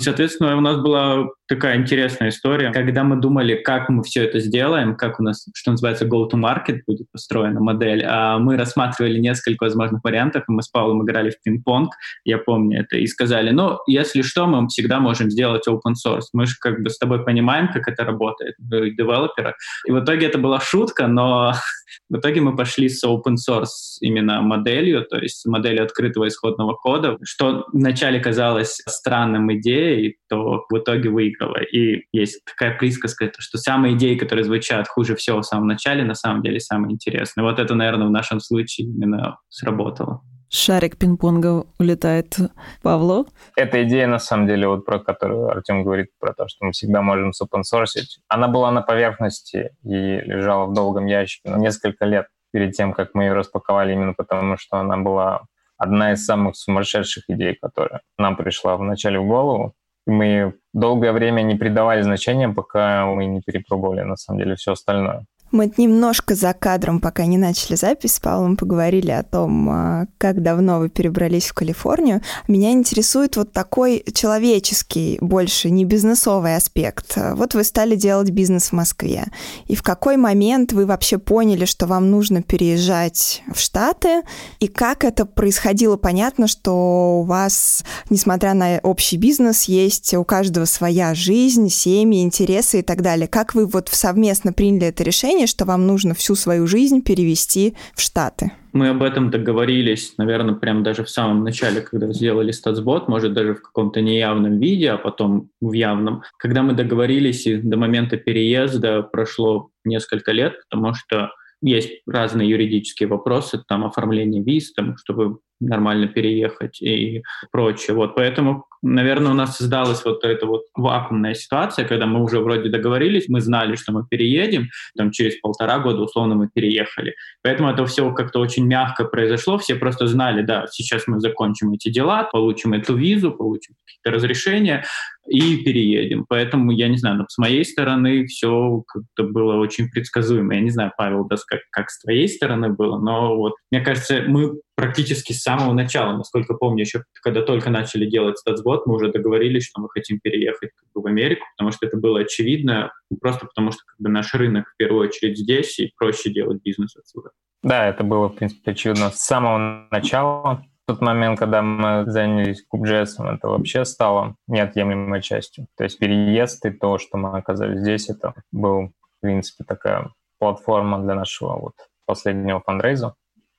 Соответственно, 0.00 0.56
у 0.56 0.60
нас 0.60 0.78
была 0.80 1.26
такая 1.46 1.76
интересная 1.76 2.30
история, 2.30 2.72
когда 2.72 3.04
мы 3.04 3.16
думали, 3.16 3.54
как 3.54 3.88
мы 3.88 4.02
все 4.02 4.24
это 4.24 4.40
сделаем, 4.40 4.96
как 4.96 5.20
у 5.20 5.22
нас, 5.22 5.46
что 5.54 5.72
называется, 5.72 6.06
go-to-market 6.06 6.80
будет 6.86 7.10
построена 7.12 7.60
модель, 7.60 8.04
а 8.06 8.38
мы 8.38 8.56
рассматривали 8.56 9.18
несколько 9.18 9.64
возможных 9.64 10.02
вариантов, 10.02 10.44
и 10.48 10.52
мы 10.52 10.62
с 10.62 10.68
Павлом 10.68 11.04
играли 11.04 11.30
в 11.30 11.40
пинг-понг, 11.42 11.92
я 12.24 12.38
помню 12.38 12.80
это, 12.80 12.96
и 12.96 13.06
сказали, 13.06 13.50
ну, 13.50 13.78
если 13.86 14.22
что, 14.22 14.46
мы 14.46 14.66
всегда 14.68 14.98
можем 15.00 15.30
сделать 15.30 15.68
open 15.68 15.94
source. 15.94 16.26
Мы 16.32 16.46
же 16.46 16.54
как 16.60 16.82
бы 16.82 16.90
с 16.90 16.98
тобой 16.98 17.24
понимаем, 17.24 17.68
как 17.72 17.88
это 17.88 18.04
работает, 18.04 18.54
девелоперы. 18.58 19.54
И 19.86 19.92
в 19.92 20.02
итоге 20.02 20.26
это 20.26 20.38
была 20.38 20.60
шутка, 20.60 21.06
но 21.06 21.52
в 22.08 22.16
итоге 22.16 22.40
мы 22.40 22.56
пошли 22.56 22.88
с 22.88 23.04
open 23.04 23.36
source 23.36 23.98
именно 24.00 24.40
моделью, 24.40 24.91
то 25.00 25.18
есть 25.18 25.46
моделью 25.46 25.84
открытого 25.84 26.28
исходного 26.28 26.74
кода, 26.74 27.16
что 27.22 27.64
вначале 27.72 28.20
казалось 28.20 28.80
странным 28.86 29.52
идеей, 29.54 30.18
то 30.28 30.64
в 30.68 30.78
итоге 30.78 31.08
выиграла. 31.08 31.62
И 31.62 32.04
есть 32.12 32.44
такая 32.44 32.76
присказка, 32.78 33.32
что 33.38 33.58
самые 33.58 33.96
идеи, 33.96 34.16
которые 34.16 34.44
звучат 34.44 34.86
хуже 34.88 35.16
всего 35.16 35.40
в 35.40 35.46
самом 35.46 35.66
начале, 35.66 36.04
на 36.04 36.14
самом 36.14 36.42
деле 36.42 36.60
самые 36.60 36.92
интересные. 36.92 37.44
Вот 37.44 37.58
это, 37.58 37.74
наверное, 37.74 38.06
в 38.06 38.10
нашем 38.10 38.40
случае 38.40 38.86
именно 38.88 39.38
сработало 39.48 40.22
шарик 40.52 40.96
пинг-понга 40.98 41.64
улетает 41.78 42.36
Павлу. 42.82 43.26
Эта 43.56 43.82
идея, 43.84 44.06
на 44.06 44.18
самом 44.18 44.46
деле, 44.46 44.68
вот 44.68 44.84
про 44.84 44.98
которую 44.98 45.48
Артем 45.48 45.82
говорит, 45.82 46.08
про 46.20 46.34
то, 46.34 46.46
что 46.46 46.66
мы 46.66 46.72
всегда 46.72 47.00
можем 47.00 47.32
сопенсорсить, 47.32 48.20
она 48.28 48.48
была 48.48 48.70
на 48.70 48.82
поверхности 48.82 49.70
и 49.82 49.88
лежала 49.88 50.66
в 50.66 50.74
долгом 50.74 51.06
ящике 51.06 51.50
на 51.50 51.56
несколько 51.56 52.04
лет 52.04 52.26
перед 52.52 52.72
тем, 52.72 52.92
как 52.92 53.14
мы 53.14 53.24
ее 53.24 53.32
распаковали, 53.32 53.92
именно 53.92 54.14
потому 54.14 54.56
что 54.56 54.76
она 54.78 54.96
была 54.96 55.42
одна 55.76 56.12
из 56.12 56.24
самых 56.24 56.56
сумасшедших 56.56 57.24
идей, 57.28 57.58
которая 57.60 58.02
нам 58.18 58.36
пришла 58.36 58.76
вначале 58.76 59.18
в 59.18 59.26
голову. 59.26 59.74
Мы 60.06 60.54
долгое 60.72 61.12
время 61.12 61.42
не 61.42 61.54
придавали 61.54 62.02
значения, 62.02 62.48
пока 62.48 63.06
мы 63.06 63.26
не 63.26 63.40
перепробовали, 63.40 64.02
на 64.02 64.16
самом 64.16 64.38
деле, 64.40 64.54
все 64.56 64.72
остальное. 64.72 65.24
Мы 65.52 65.70
немножко 65.76 66.34
за 66.34 66.54
кадром, 66.54 66.98
пока 66.98 67.26
не 67.26 67.36
начали 67.36 67.76
запись, 67.76 68.14
с 68.14 68.20
Павлом 68.20 68.56
поговорили 68.56 69.10
о 69.10 69.22
том, 69.22 69.68
а, 69.70 70.06
как 70.16 70.42
давно 70.42 70.78
вы 70.78 70.88
перебрались 70.88 71.46
в 71.46 71.52
Калифорнию. 71.52 72.22
Меня 72.48 72.72
интересует 72.72 73.36
вот 73.36 73.52
такой 73.52 74.02
человеческий, 74.14 75.18
больше 75.20 75.68
не 75.68 75.84
бизнесовый 75.84 76.56
аспект. 76.56 77.18
Вот 77.34 77.54
вы 77.54 77.64
стали 77.64 77.96
делать 77.96 78.30
бизнес 78.30 78.68
в 78.68 78.72
Москве. 78.72 79.26
И 79.66 79.74
в 79.74 79.82
какой 79.82 80.16
момент 80.16 80.72
вы 80.72 80.86
вообще 80.86 81.18
поняли, 81.18 81.66
что 81.66 81.86
вам 81.86 82.10
нужно 82.10 82.42
переезжать 82.42 83.42
в 83.52 83.60
Штаты? 83.60 84.22
И 84.58 84.68
как 84.68 85.04
это 85.04 85.26
происходило? 85.26 85.98
Понятно, 85.98 86.46
что 86.46 87.20
у 87.20 87.24
вас, 87.24 87.84
несмотря 88.08 88.54
на 88.54 88.80
общий 88.82 89.18
бизнес, 89.18 89.64
есть 89.64 90.14
у 90.14 90.24
каждого 90.24 90.64
своя 90.64 91.14
жизнь, 91.14 91.68
семьи, 91.68 92.22
интересы 92.22 92.78
и 92.78 92.82
так 92.82 93.02
далее. 93.02 93.28
Как 93.28 93.54
вы 93.54 93.66
вот 93.66 93.90
совместно 93.92 94.54
приняли 94.54 94.86
это 94.86 95.02
решение? 95.02 95.41
Решение, 95.42 95.46
что 95.46 95.64
вам 95.64 95.86
нужно 95.86 96.14
всю 96.14 96.34
свою 96.34 96.66
жизнь 96.66 97.02
перевести 97.02 97.74
в 97.94 98.00
Штаты? 98.00 98.52
Мы 98.72 98.88
об 98.88 99.02
этом 99.02 99.30
договорились, 99.30 100.14
наверное, 100.18 100.54
прямо 100.54 100.82
даже 100.82 101.02
в 101.02 101.10
самом 101.10 101.44
начале, 101.44 101.80
когда 101.80 102.12
сделали 102.12 102.52
статсбот, 102.52 103.08
может, 103.08 103.34
даже 103.34 103.54
в 103.54 103.62
каком-то 103.62 104.00
неявном 104.00 104.60
виде, 104.60 104.90
а 104.90 104.98
потом 104.98 105.48
в 105.60 105.72
явном. 105.72 106.22
Когда 106.38 106.62
мы 106.62 106.72
договорились, 106.72 107.46
и 107.46 107.56
до 107.56 107.76
момента 107.76 108.16
переезда 108.16 109.02
прошло 109.02 109.68
несколько 109.84 110.32
лет, 110.32 110.54
потому 110.70 110.94
что 110.94 111.30
есть 111.62 112.02
разные 112.06 112.48
юридические 112.48 113.08
вопросы, 113.08 113.62
там 113.68 113.84
оформление 113.84 114.42
виз, 114.42 114.72
там, 114.72 114.96
чтобы 114.96 115.38
нормально 115.62 116.08
переехать 116.08 116.80
и 116.82 117.22
прочее. 117.50 117.96
Вот 117.96 118.14
поэтому, 118.14 118.66
наверное, 118.82 119.32
у 119.32 119.34
нас 119.34 119.56
создалась 119.56 120.04
вот 120.04 120.24
эта 120.24 120.46
вот 120.46 120.62
вакуумная 120.74 121.34
ситуация, 121.34 121.86
когда 121.86 122.06
мы 122.06 122.22
уже 122.22 122.40
вроде 122.40 122.68
договорились, 122.68 123.28
мы 123.28 123.40
знали, 123.40 123.76
что 123.76 123.92
мы 123.92 124.04
переедем, 124.06 124.68
там 124.96 125.10
через 125.10 125.36
полтора 125.40 125.78
года 125.78 126.02
условно 126.02 126.34
мы 126.34 126.48
переехали. 126.48 127.14
Поэтому 127.42 127.70
это 127.70 127.86
все 127.86 128.12
как-то 128.12 128.40
очень 128.40 128.66
мягко 128.66 129.04
произошло, 129.04 129.58
все 129.58 129.74
просто 129.74 130.06
знали, 130.06 130.42
да, 130.42 130.66
сейчас 130.70 131.06
мы 131.06 131.20
закончим 131.20 131.72
эти 131.72 131.90
дела, 131.90 132.24
получим 132.24 132.72
эту 132.72 132.96
визу, 132.96 133.32
получим 133.32 133.74
какие-то 133.84 134.16
разрешения, 134.16 134.84
и 135.28 135.58
переедем. 135.58 136.26
Поэтому, 136.28 136.72
я 136.72 136.88
не 136.88 136.96
знаю, 136.96 137.18
но 137.18 137.26
с 137.28 137.38
моей 137.38 137.64
стороны 137.64 138.26
все 138.26 138.82
как-то 138.86 139.24
было 139.24 139.54
очень 139.54 139.88
предсказуемо. 139.88 140.54
Я 140.54 140.60
не 140.60 140.70
знаю, 140.70 140.92
Павел, 140.96 141.24
да, 141.26 141.36
как, 141.46 141.60
как 141.70 141.90
с 141.90 142.00
твоей 142.00 142.28
стороны 142.28 142.70
было, 142.70 142.98
но 142.98 143.36
вот, 143.36 143.54
мне 143.70 143.80
кажется, 143.80 144.24
мы 144.26 144.60
практически 144.74 145.32
с 145.32 145.42
самого 145.42 145.72
начала, 145.72 146.16
насколько 146.16 146.54
помню, 146.54 146.82
еще 146.82 147.04
когда 147.22 147.42
только 147.42 147.70
начали 147.70 148.06
делать 148.06 148.38
статсбот, 148.38 148.86
мы 148.86 148.94
уже 148.94 149.12
договорились, 149.12 149.64
что 149.64 149.80
мы 149.80 149.88
хотим 149.90 150.18
переехать 150.20 150.70
как 150.74 150.88
бы, 150.94 151.02
в 151.02 151.06
Америку, 151.06 151.44
потому 151.56 151.72
что 151.72 151.86
это 151.86 151.96
было 151.96 152.20
очевидно, 152.20 152.92
просто 153.20 153.46
потому 153.46 153.72
что 153.72 153.80
как 153.86 153.96
бы, 153.98 154.08
наш 154.10 154.32
рынок 154.34 154.66
в 154.68 154.76
первую 154.76 155.08
очередь 155.08 155.38
здесь, 155.38 155.78
и 155.78 155.92
проще 155.96 156.30
делать 156.30 156.62
бизнес 156.62 156.96
отсюда. 156.96 157.30
Да, 157.62 157.88
это 157.88 158.02
было, 158.02 158.28
в 158.28 158.34
принципе, 158.34 158.72
очевидно 158.72 159.10
с 159.10 159.20
самого 159.20 159.86
начала 159.90 160.64
тот 160.86 161.00
момент, 161.00 161.38
когда 161.38 161.62
мы 161.62 162.10
занялись 162.10 162.64
CubeJS, 162.72 163.34
это 163.34 163.48
вообще 163.48 163.84
стало 163.84 164.36
неотъемлемой 164.46 165.22
частью. 165.22 165.66
То 165.76 165.84
есть 165.84 165.98
переезд 165.98 166.64
и 166.66 166.70
то, 166.70 166.98
что 166.98 167.18
мы 167.18 167.38
оказались 167.38 167.80
здесь, 167.80 168.08
это 168.08 168.34
был, 168.50 168.88
в 168.88 169.20
принципе, 169.20 169.64
такая 169.64 170.10
платформа 170.38 171.00
для 171.00 171.14
нашего 171.14 171.56
вот 171.56 171.74
последнего 172.04 172.60
фандрейза. 172.60 173.14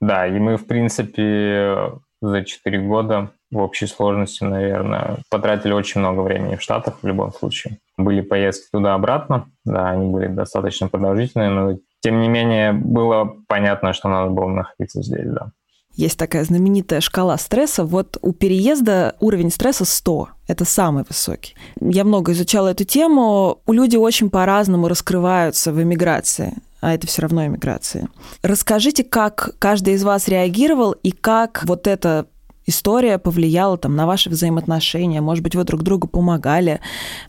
Да, 0.07 0.27
и 0.27 0.37
мы, 0.37 0.57
в 0.57 0.67
принципе, 0.67 1.93
за 2.21 2.43
4 2.43 2.79
года 2.79 3.31
в 3.51 3.57
общей 3.59 3.87
сложности, 3.87 4.43
наверное, 4.43 5.19
потратили 5.29 5.71
очень 5.71 6.01
много 6.01 6.19
времени 6.21 6.57
в 6.57 6.61
Штатах 6.61 6.95
в 7.01 7.07
любом 7.07 7.31
случае. 7.31 7.77
Были 7.97 8.19
поездки 8.19 8.67
туда-обратно, 8.71 9.45
да, 9.63 9.91
они 9.91 10.11
были 10.11 10.27
достаточно 10.27 10.89
продолжительные, 10.89 11.49
но 11.49 11.77
тем 12.01 12.19
не 12.19 12.27
менее 12.27 12.73
было 12.73 13.33
понятно, 13.47 13.93
что 13.93 14.09
надо 14.09 14.31
было 14.31 14.49
находиться 14.49 15.01
здесь, 15.01 15.27
да. 15.27 15.51
Есть 15.95 16.19
такая 16.19 16.43
знаменитая 16.43 16.99
шкала 17.01 17.37
стресса. 17.37 17.85
Вот 17.85 18.17
у 18.21 18.33
переезда 18.33 19.15
уровень 19.19 19.51
стресса 19.51 19.85
100. 19.85 20.29
Это 20.47 20.65
самый 20.65 21.03
высокий. 21.07 21.55
Я 21.79 22.03
много 22.03 22.33
изучала 22.33 22.69
эту 22.69 22.83
тему. 22.83 23.59
У 23.65 23.73
Люди 23.73 23.95
очень 23.95 24.29
по-разному 24.29 24.87
раскрываются 24.87 25.71
в 25.71 25.81
эмиграции 25.81 26.55
а 26.83 26.93
это 26.93 27.07
все 27.07 27.21
равно 27.21 27.45
эмиграция. 27.45 28.09
Расскажите, 28.41 29.05
как 29.05 29.55
каждый 29.57 29.93
из 29.93 30.03
вас 30.03 30.27
реагировал 30.27 30.91
и 30.91 31.11
как 31.11 31.63
вот 31.65 31.87
эта 31.87 32.27
история 32.65 33.17
повлияла 33.19 33.77
там 33.77 33.95
на 33.95 34.05
ваши 34.05 34.29
взаимоотношения, 34.29 35.21
может 35.21 35.45
быть, 35.45 35.55
вы 35.55 35.63
друг 35.63 35.81
другу 35.81 36.09
помогали, 36.09 36.81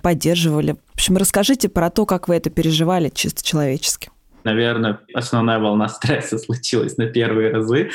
поддерживали. 0.02 0.72
В 0.90 0.94
общем, 0.94 1.16
расскажите 1.16 1.68
про 1.68 1.90
то, 1.90 2.04
как 2.04 2.26
вы 2.26 2.34
это 2.34 2.50
переживали 2.50 3.12
чисто 3.14 3.44
человечески 3.44 4.10
наверное, 4.44 5.00
основная 5.14 5.58
волна 5.58 5.88
стресса 5.88 6.38
случилась 6.38 6.96
на 6.96 7.06
первые 7.06 7.50
разы. 7.50 7.90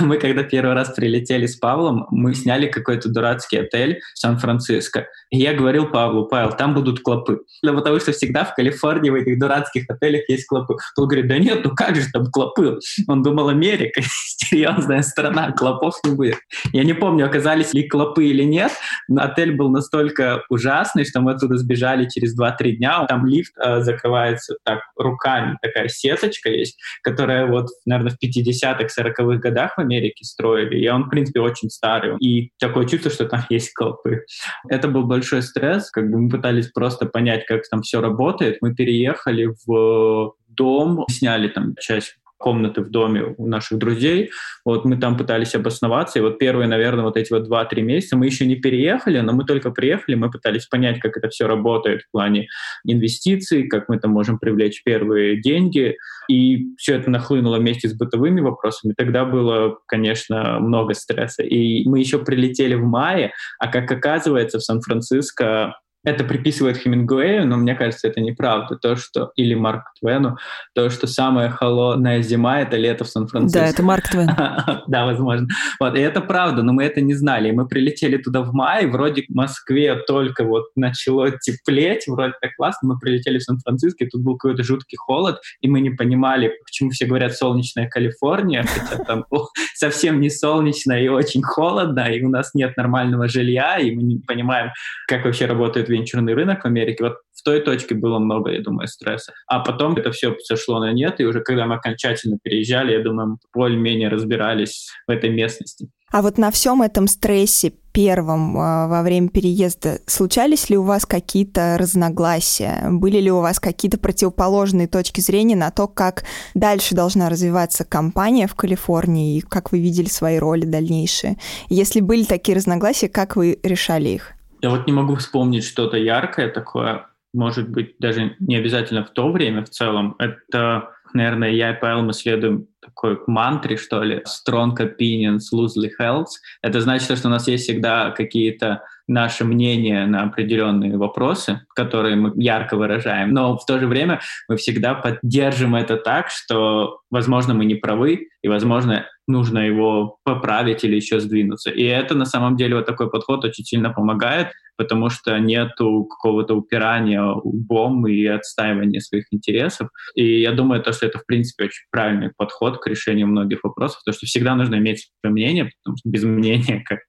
Мы, 0.00 0.18
когда 0.18 0.42
первый 0.42 0.74
раз 0.74 0.90
прилетели 0.90 1.46
с 1.46 1.56
Павлом, 1.56 2.06
мы 2.10 2.34
сняли 2.34 2.66
какой-то 2.66 3.08
дурацкий 3.08 3.58
отель 3.58 4.00
в 4.14 4.18
Сан-Франциско. 4.18 5.08
И 5.30 5.38
я 5.38 5.54
говорил 5.54 5.86
Павлу, 5.86 6.26
Павел, 6.26 6.52
там 6.52 6.74
будут 6.74 7.00
клопы. 7.00 7.40
Потому 7.62 8.00
что 8.00 8.12
всегда 8.12 8.44
в 8.44 8.54
Калифорнии 8.54 9.10
в 9.10 9.14
этих 9.14 9.38
дурацких 9.38 9.84
отелях 9.88 10.28
есть 10.28 10.46
клопы. 10.46 10.76
Он 10.96 11.06
говорит, 11.06 11.28
да 11.28 11.38
нет, 11.38 11.64
ну 11.64 11.74
как 11.74 11.96
же 11.96 12.06
там 12.12 12.26
клопы? 12.26 12.78
Он 13.08 13.22
думал, 13.22 13.48
Америка, 13.48 14.00
серьезная 14.04 15.02
страна, 15.02 15.52
клопов 15.52 15.96
не 16.04 16.14
будет. 16.14 16.38
Я 16.72 16.84
не 16.84 16.94
помню, 16.94 17.26
оказались 17.26 17.74
ли 17.74 17.88
клопы 17.88 18.26
или 18.26 18.44
нет, 18.44 18.72
но 19.08 19.22
отель 19.22 19.54
был 19.54 19.70
настолько 19.70 20.44
ужасный, 20.48 21.04
что 21.04 21.20
мы 21.20 21.32
оттуда 21.32 21.58
сбежали 21.58 22.08
через 22.08 22.38
2-3 22.38 22.72
дня. 22.72 23.04
Там 23.06 23.26
лифт 23.26 23.52
э, 23.58 23.80
закрывается 23.80 24.56
так 24.64 24.80
руками, 24.96 25.58
такая 25.60 25.87
сеточка 25.88 26.50
есть, 26.50 26.78
которая 27.02 27.46
вот, 27.46 27.66
наверное, 27.86 28.12
в 28.12 28.24
50-х, 28.24 28.86
40-х 28.86 29.38
годах 29.38 29.76
в 29.76 29.80
Америке 29.80 30.24
строили, 30.24 30.78
и 30.78 30.88
он, 30.88 31.04
в 31.04 31.10
принципе, 31.10 31.40
очень 31.40 31.70
старый. 31.70 32.16
И 32.18 32.50
такое 32.58 32.86
чувство, 32.86 33.10
что 33.10 33.26
там 33.26 33.44
есть 33.50 33.72
колпы. 33.72 34.24
Это 34.68 34.88
был 34.88 35.04
большой 35.04 35.42
стресс, 35.42 35.90
как 35.90 36.10
бы 36.10 36.18
мы 36.18 36.28
пытались 36.28 36.68
просто 36.68 37.06
понять, 37.06 37.46
как 37.46 37.62
там 37.68 37.82
все 37.82 38.00
работает. 38.00 38.58
Мы 38.60 38.74
переехали 38.74 39.52
в 39.66 40.34
дом, 40.48 41.04
сняли 41.08 41.48
там 41.48 41.74
часть 41.80 42.16
комнаты 42.38 42.80
в 42.80 42.90
доме 42.90 43.34
у 43.36 43.46
наших 43.46 43.78
друзей. 43.78 44.30
Вот 44.64 44.84
мы 44.84 44.96
там 44.96 45.16
пытались 45.16 45.54
обосноваться, 45.54 46.18
и 46.18 46.22
вот 46.22 46.38
первые, 46.38 46.68
наверное, 46.68 47.04
вот 47.04 47.16
эти 47.16 47.32
вот 47.32 47.48
2-3 47.48 47.82
месяца 47.82 48.16
мы 48.16 48.26
еще 48.26 48.46
не 48.46 48.56
переехали, 48.56 49.20
но 49.20 49.32
мы 49.32 49.44
только 49.44 49.70
приехали, 49.70 50.14
мы 50.14 50.30
пытались 50.30 50.66
понять, 50.66 51.00
как 51.00 51.16
это 51.16 51.28
все 51.28 51.46
работает 51.46 52.02
в 52.02 52.10
плане 52.12 52.48
инвестиций, 52.84 53.68
как 53.68 53.88
мы 53.88 53.98
там 53.98 54.12
можем 54.12 54.38
привлечь 54.38 54.82
первые 54.84 55.40
деньги, 55.40 55.96
и 56.28 56.74
все 56.76 56.94
это 56.96 57.10
нахлынуло 57.10 57.58
вместе 57.58 57.88
с 57.88 57.94
бытовыми 57.94 58.40
вопросами. 58.40 58.94
Тогда 58.96 59.24
было, 59.24 59.78
конечно, 59.86 60.60
много 60.60 60.94
стресса. 60.94 61.42
И 61.42 61.86
мы 61.88 61.98
еще 61.98 62.18
прилетели 62.18 62.74
в 62.74 62.84
мае, 62.84 63.32
а 63.58 63.68
как 63.68 63.90
оказывается, 63.90 64.58
в 64.58 64.62
Сан-Франциско 64.62 65.74
это 66.04 66.24
приписывает 66.24 66.76
Хемингуэю, 66.76 67.46
но 67.46 67.56
мне 67.56 67.74
кажется, 67.74 68.08
это 68.08 68.20
неправда. 68.20 68.76
То, 68.76 68.96
что 68.96 69.32
или 69.34 69.54
Марк 69.54 69.84
Твену, 70.00 70.36
то, 70.74 70.90
что 70.90 71.06
самая 71.06 71.50
холодная 71.50 72.22
зима— 72.22 72.60
это 72.62 72.76
лето 72.76 73.04
в 73.04 73.08
Сан-Франциско. 73.08 73.60
Да, 73.60 73.66
это 73.66 73.82
Марк 73.82 74.08
Твен. 74.08 74.28
да, 74.86 75.06
возможно. 75.06 75.48
Вот, 75.80 75.96
и 75.96 76.00
это 76.00 76.20
правда, 76.20 76.62
но 76.62 76.72
мы 76.72 76.84
это 76.84 77.00
не 77.00 77.14
знали. 77.14 77.50
мы 77.50 77.66
прилетели 77.66 78.16
туда 78.16 78.42
в 78.42 78.52
мае, 78.52 78.86
вроде 78.86 79.22
в 79.28 79.34
Москве 79.34 79.96
только 80.06 80.44
вот 80.44 80.66
начало 80.76 81.32
теплеть, 81.38 82.04
вроде 82.06 82.34
так 82.40 82.54
классно, 82.56 82.90
мы 82.90 82.98
прилетели 82.98 83.38
в 83.38 83.42
Сан-Франциско, 83.42 84.04
и 84.04 84.08
тут 84.08 84.22
был 84.22 84.36
какой-то 84.36 84.62
жуткий 84.62 84.96
холод, 84.96 85.40
и 85.60 85.68
мы 85.68 85.80
не 85.80 85.90
понимали, 85.90 86.52
почему 86.64 86.90
все 86.90 87.06
говорят 87.06 87.34
«солнечная 87.34 87.88
Калифорния», 87.88 88.62
хотя 88.62 89.02
там 89.02 89.24
совсем 89.74 90.20
не 90.20 90.30
солнечно 90.30 90.92
и 90.92 91.08
очень 91.08 91.42
холодно, 91.42 92.00
и 92.08 92.22
у 92.22 92.28
нас 92.28 92.54
нет 92.54 92.76
нормального 92.76 93.28
жилья, 93.28 93.78
и 93.78 93.90
мы 93.94 94.02
не 94.02 94.18
понимаем, 94.18 94.70
как 95.08 95.24
вообще 95.24 95.46
работает 95.46 95.87
венчурный 95.88 96.34
рынок 96.34 96.62
в 96.62 96.66
Америке, 96.66 97.04
вот 97.04 97.14
в 97.32 97.42
той 97.42 97.60
точке 97.60 97.94
было 97.94 98.18
много, 98.18 98.50
я 98.50 98.62
думаю, 98.62 98.88
стресса. 98.88 99.32
А 99.46 99.60
потом 99.60 99.96
это 99.96 100.10
все 100.10 100.34
сошло 100.42 100.80
на 100.80 100.92
нет, 100.92 101.20
и 101.20 101.24
уже 101.24 101.40
когда 101.40 101.66
мы 101.66 101.76
окончательно 101.76 102.38
переезжали, 102.42 102.92
я 102.92 103.02
думаю, 103.02 103.28
мы 103.28 103.36
более-менее 103.54 104.08
разбирались 104.08 104.88
в 105.06 105.10
этой 105.10 105.30
местности. 105.30 105.88
А 106.10 106.22
вот 106.22 106.38
на 106.38 106.50
всем 106.50 106.80
этом 106.80 107.06
стрессе 107.06 107.70
первом 107.92 108.58
а, 108.58 108.88
во 108.88 109.02
время 109.02 109.28
переезда 109.28 109.98
случались 110.06 110.70
ли 110.70 110.78
у 110.78 110.82
вас 110.82 111.04
какие-то 111.04 111.76
разногласия? 111.78 112.88
Были 112.90 113.18
ли 113.18 113.30
у 113.30 113.40
вас 113.40 113.60
какие-то 113.60 113.98
противоположные 113.98 114.88
точки 114.88 115.20
зрения 115.20 115.56
на 115.56 115.70
то, 115.70 115.86
как 115.86 116.24
дальше 116.54 116.94
должна 116.94 117.28
развиваться 117.28 117.84
компания 117.84 118.46
в 118.46 118.54
Калифорнии 118.54 119.36
и 119.36 119.40
как 119.42 119.70
вы 119.70 119.80
видели 119.80 120.08
свои 120.08 120.38
роли 120.38 120.64
дальнейшие? 120.64 121.36
Если 121.68 122.00
были 122.00 122.24
такие 122.24 122.56
разногласия, 122.56 123.08
как 123.08 123.36
вы 123.36 123.58
решали 123.62 124.08
их? 124.08 124.37
Я 124.60 124.70
вот 124.70 124.86
не 124.86 124.92
могу 124.92 125.14
вспомнить 125.16 125.64
что-то 125.64 125.96
яркое 125.96 126.48
такое, 126.48 127.06
может 127.32 127.68
быть, 127.68 127.96
даже 127.98 128.36
не 128.40 128.56
обязательно 128.56 129.04
в 129.04 129.10
то 129.10 129.30
время 129.30 129.64
в 129.64 129.70
целом. 129.70 130.16
Это, 130.18 130.90
наверное, 131.12 131.50
я 131.50 131.72
и 131.72 131.80
Павел, 131.80 132.02
мы 132.02 132.12
следуем 132.12 132.66
такой 132.80 133.20
мантре, 133.26 133.76
что 133.76 134.02
ли, 134.02 134.22
strong 134.26 134.74
opinions, 134.76 135.52
loosely 135.54 135.90
held. 136.00 136.26
Это 136.62 136.80
значит, 136.80 137.16
что 137.16 137.28
у 137.28 137.30
нас 137.30 137.46
есть 137.46 137.64
всегда 137.64 138.10
какие-то 138.10 138.82
наши 139.06 139.44
мнения 139.44 140.06
на 140.06 140.24
определенные 140.24 140.96
вопросы, 140.96 141.62
которые 141.74 142.16
мы 142.16 142.32
ярко 142.36 142.76
выражаем, 142.76 143.32
но 143.32 143.56
в 143.56 143.64
то 143.64 143.78
же 143.78 143.86
время 143.86 144.20
мы 144.48 144.56
всегда 144.56 144.94
поддержим 144.94 145.74
это 145.74 145.96
так, 145.96 146.28
что, 146.30 147.00
возможно, 147.10 147.54
мы 147.54 147.64
не 147.64 147.74
правы, 147.74 148.28
и, 148.42 148.48
возможно, 148.48 149.06
нужно 149.28 149.58
его 149.58 150.18
поправить 150.24 150.84
или 150.84 150.96
еще 150.96 151.20
сдвинуться. 151.20 151.70
И 151.70 151.84
это 151.84 152.14
на 152.14 152.24
самом 152.24 152.56
деле 152.56 152.76
вот 152.76 152.86
такой 152.86 153.10
подход 153.10 153.44
очень 153.44 153.64
сильно 153.64 153.90
помогает, 153.90 154.48
потому 154.78 155.10
что 155.10 155.36
нету 155.38 156.04
какого-то 156.04 156.54
упирания 156.54 157.22
лбом 157.22 158.06
и 158.06 158.24
отстаивания 158.26 159.00
своих 159.00 159.26
интересов. 159.32 159.90
И 160.14 160.40
я 160.40 160.52
думаю, 160.52 160.82
то, 160.82 160.92
что 160.92 161.06
это, 161.06 161.18
в 161.18 161.26
принципе, 161.26 161.64
очень 161.64 161.84
правильный 161.90 162.30
подход 162.36 162.78
к 162.78 162.86
решению 162.86 163.26
многих 163.26 163.64
вопросов, 163.64 164.00
потому 164.04 164.16
что 164.16 164.26
всегда 164.26 164.54
нужно 164.54 164.76
иметь 164.76 165.10
свое 165.20 165.32
мнение, 165.32 165.70
потому 165.82 165.96
что 165.98 166.08
без 166.08 166.22
мнения 166.22 166.82
как 166.88 167.00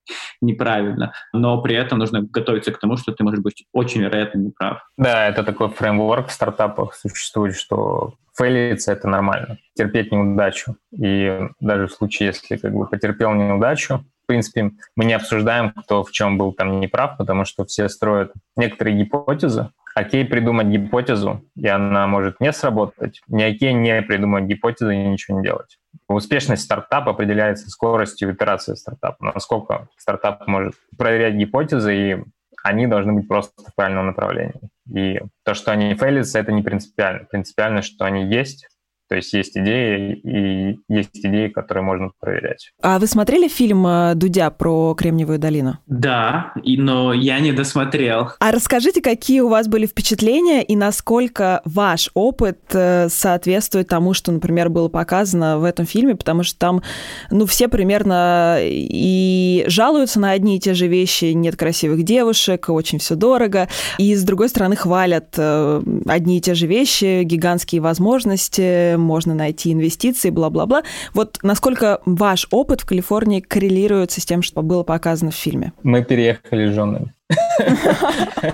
неправильно. 0.42 1.14
Но 1.32 1.62
при 1.62 1.76
этом 1.76 2.00
нужно 2.00 2.24
готовиться 2.24 2.72
к 2.72 2.80
тому, 2.80 2.98
что 2.98 3.14
ты 3.14 3.24
можешь 3.24 3.42
быть 3.42 3.66
очень 3.72 4.02
вероятно 4.02 4.40
неправ. 4.40 4.82
Да, 4.98 5.28
это 5.28 5.44
такой 5.44 5.70
фреймворк 5.70 6.28
в 6.28 6.32
стартапах 6.32 6.96
существует, 6.96 7.56
что 7.56 8.16
фейлиться— 8.36 8.92
это 8.94 9.08
нормально. 9.08 9.60
Терпеть 9.76 10.12
неудачу. 10.12 10.76
И 10.92 11.40
даже 11.60 11.88
в 11.88 11.92
случае, 11.92 12.28
если 12.28 12.58
как 12.58 12.74
бы 12.74 12.88
потерпел 12.88 13.34
неудачу, 13.34 14.04
принципе, 14.30 14.72
мы 14.96 15.06
не 15.06 15.14
обсуждаем, 15.14 15.72
кто 15.72 16.04
в 16.04 16.12
чем 16.12 16.38
был 16.38 16.54
там 16.54 16.80
неправ, 16.80 17.18
потому 17.18 17.46
что 17.46 17.66
все 17.66 17.90
строят 17.90 18.32
некоторые 18.56 18.96
гипотезы, 18.96 19.72
окей 19.96 20.24
придумать 20.24 20.68
гипотезу, 20.68 21.44
и 21.56 21.68
она 21.68 22.06
может 22.06 22.40
не 22.40 22.54
сработать, 22.54 23.22
не 23.28 23.44
окей 23.44 23.74
не 23.74 24.02
придумать 24.04 24.46
гипотезу 24.46 24.92
и 24.92 24.98
ничего 24.98 25.40
не 25.40 25.44
делать. 25.44 25.80
Успешность 26.08 26.62
стартапа 26.62 27.12
определяется 27.12 27.70
скоростью 27.70 28.32
итерации 28.32 28.76
стартапа, 28.76 29.32
насколько 29.34 29.88
стартап 29.98 30.46
может 30.48 30.76
проверять 30.96 31.34
гипотезы, 31.34 31.96
и 31.96 32.24
они 32.64 32.86
должны 32.86 33.14
быть 33.14 33.28
просто 33.28 33.64
в 33.64 33.74
правильном 33.74 34.06
направлении. 34.08 34.62
И 34.94 35.20
то, 35.44 35.56
что 35.56 35.72
они 35.72 35.96
фейлятся, 35.96 36.38
это 36.40 36.52
не 36.52 36.62
принципиально. 36.62 37.26
Принципиально, 37.26 37.82
что 37.82 38.06
они 38.06 38.26
есть, 38.26 38.68
то 39.10 39.16
есть 39.16 39.34
есть 39.34 39.58
идеи, 39.58 40.14
и 40.24 40.80
есть 40.88 41.10
идеи, 41.14 41.48
которые 41.48 41.84
можно 41.84 42.12
проверять. 42.20 42.72
А 42.82 43.00
вы 43.00 43.08
смотрели 43.08 43.48
фильм 43.48 43.86
э, 43.88 44.14
Дудя 44.14 44.52
про 44.52 44.94
Кремниевую 44.94 45.40
долину? 45.40 45.80
Да, 45.88 46.54
и, 46.64 46.78
но 46.78 47.12
я 47.12 47.40
не 47.40 47.52
досмотрел. 47.52 48.30
А 48.40 48.52
расскажите, 48.52 49.02
какие 49.02 49.40
у 49.40 49.50
вас 49.50 49.68
были 49.68 49.88
впечатления 49.88 50.62
и 50.62 50.76
насколько 50.76 51.62
ваш 51.66 52.12
опыт 52.14 52.60
э, 52.74 53.10
соответствует 53.10 53.88
тому, 53.88 54.14
что, 54.14 54.32
например, 54.32 54.70
было 54.70 54.90
показано 54.90 55.58
в 55.58 55.64
этом 55.64 55.88
фильме, 55.88 56.16
потому 56.16 56.44
что 56.44 56.60
там, 56.60 56.84
ну, 57.32 57.48
все 57.48 57.68
примерно 57.68 58.60
и 58.62 59.64
жалуются 59.68 60.20
на 60.20 60.32
одни 60.32 60.58
и 60.58 60.60
те 60.60 60.76
же 60.76 60.86
вещи, 60.86 61.26
нет 61.26 61.56
красивых 61.56 62.04
девушек, 62.04 62.70
очень 62.70 63.00
все 63.00 63.16
дорого, 63.16 63.70
и, 63.98 64.14
с 64.14 64.24
другой 64.24 64.50
стороны, 64.50 64.76
хвалят 64.76 65.34
э, 65.36 65.82
одни 66.06 66.38
и 66.38 66.42
те 66.42 66.54
же 66.54 66.68
вещи, 66.68 67.24
гигантские 67.24 67.82
возможности, 67.82 68.99
можно 69.02 69.34
найти 69.34 69.72
инвестиции, 69.72 70.30
бла-бла-бла. 70.30 70.84
Вот 71.14 71.40
насколько 71.44 72.02
ваш 72.06 72.48
опыт 72.52 72.82
в 72.82 72.86
Калифорнии 72.86 73.40
коррелируется 73.40 74.22
с 74.22 74.26
тем, 74.26 74.42
что 74.42 74.62
было 74.62 74.84
показано 74.84 75.32
в 75.32 75.36
фильме? 75.36 75.74
Мы 75.84 76.04
переехали 76.04 76.70
с 76.70 76.74
женой. 76.74 77.12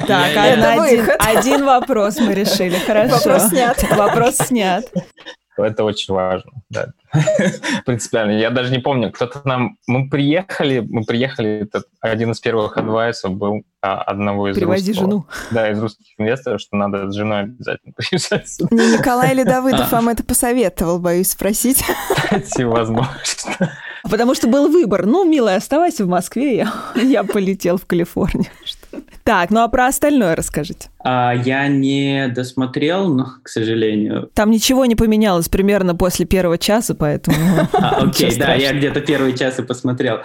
Так, 0.08 0.36
один 1.20 1.66
вопрос 1.66 2.20
мы 2.20 2.34
решили, 2.34 2.76
хорошо. 2.86 3.16
Вопрос 3.16 3.50
снят. 3.50 3.86
Вопрос 3.96 4.36
снят. 4.38 4.86
Это 5.58 5.84
очень 5.84 6.14
важно, 6.14 6.52
да. 6.70 6.88
Принципиально. 7.86 8.32
Я 8.32 8.50
даже 8.50 8.72
не 8.72 8.80
помню, 8.80 9.12
кто-то 9.12 9.42
нам... 9.46 9.78
Мы 9.88 10.10
приехали, 10.10 10.80
мы 10.80 11.04
приехали, 11.04 11.62
этот 11.62 11.86
один 12.02 12.32
из 12.32 12.40
первых 12.40 12.78
адвайсов 12.78 13.34
был 13.34 13.64
а, 13.82 14.02
одного 14.02 14.50
из 14.50 14.56
Привози 14.56 14.92
русского, 14.92 15.10
жену. 15.10 15.26
Да, 15.52 15.70
из 15.72 15.80
русских 15.80 16.06
инвесторов, 16.18 16.60
что 16.60 16.76
надо 16.76 17.10
с 17.10 17.16
женой 17.16 17.44
обязательно 17.44 17.94
приезжать. 17.96 18.50
Не 18.72 18.98
Николай 18.98 19.32
или 19.32 19.44
Давыдов 19.44 19.92
вам 19.92 20.10
это 20.10 20.24
посоветовал, 20.24 21.00
боюсь 21.00 21.30
спросить. 21.30 21.84
Кстати, 22.16 22.64
возможно. 22.64 23.14
Потому 24.04 24.36
что 24.36 24.48
был 24.48 24.70
выбор. 24.70 25.06
Ну, 25.06 25.24
милая, 25.24 25.58
оставайся 25.58 26.06
в 26.06 26.08
Москве, 26.08 26.58
я, 26.58 26.74
я 27.02 27.24
полетел 27.24 27.78
в 27.78 27.86
Калифорнию. 27.86 28.52
Так, 29.26 29.50
ну 29.50 29.62
а 29.62 29.68
про 29.70 29.88
остальное 29.88 30.36
расскажите. 30.36 30.90
А, 31.04 31.34
я 31.34 31.68
не 31.68 32.28
досмотрел, 32.28 33.12
но, 33.12 33.26
к 33.42 33.50
сожалению. 33.50 34.30
Там 34.36 34.52
ничего 34.52 34.86
не 34.86 34.96
поменялось 34.96 35.50
примерно 35.50 35.96
после 35.96 36.28
первого 36.28 36.60
часа, 36.60 36.94
поэтому... 36.94 37.38
А, 37.74 38.04
окей, 38.04 38.38
да, 38.38 38.54
я 38.54 38.72
где-то 38.72 39.02
первый 39.02 39.36
час 39.36 39.58
и 39.58 39.64
посмотрел. 39.64 40.20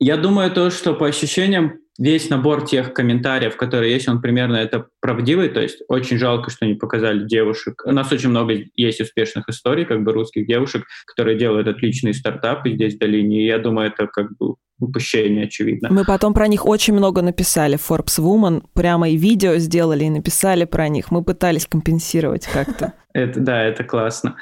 Я 0.00 0.16
думаю, 0.16 0.50
то, 0.50 0.70
что 0.70 0.94
по 0.94 1.06
ощущениям 1.06 1.74
весь 1.98 2.30
набор 2.30 2.64
тех 2.64 2.94
комментариев, 2.94 3.56
которые 3.56 3.92
есть, 3.92 4.08
он 4.08 4.22
примерно 4.22 4.56
это 4.56 4.86
правдивый, 5.00 5.48
то 5.48 5.60
есть 5.60 5.82
очень 5.88 6.16
жалко, 6.16 6.50
что 6.50 6.64
не 6.64 6.74
показали 6.74 7.26
девушек. 7.26 7.82
У 7.84 7.90
нас 7.90 8.10
очень 8.12 8.30
много 8.30 8.54
есть 8.76 9.00
успешных 9.00 9.48
историй, 9.48 9.84
как 9.84 10.04
бы 10.04 10.12
русских 10.12 10.46
девушек, 10.46 10.84
которые 11.06 11.36
делают 11.36 11.66
отличные 11.66 12.14
стартапы 12.14 12.72
здесь 12.72 12.94
в 12.94 12.98
долине, 12.98 13.42
и 13.42 13.46
я 13.46 13.58
думаю, 13.58 13.88
это 13.88 14.06
как 14.06 14.36
бы 14.38 14.54
упущение, 14.80 15.46
очевидно. 15.46 15.88
Мы 15.90 16.04
потом 16.04 16.32
про 16.32 16.46
них 16.46 16.64
очень 16.64 16.94
много 16.94 17.20
написали 17.20 17.76
Forbes 17.76 18.20
Woman, 18.20 18.62
прямо 18.74 19.10
и 19.10 19.16
видео 19.16 19.56
сделали 19.56 20.04
и 20.04 20.10
написали 20.10 20.64
про 20.64 20.88
них. 20.88 21.10
Мы 21.10 21.24
пытались 21.24 21.66
компенсировать 21.66 22.46
как-то. 22.46 22.94
Это, 23.12 23.40
да, 23.40 23.64
это 23.64 23.82
классно. 23.82 24.36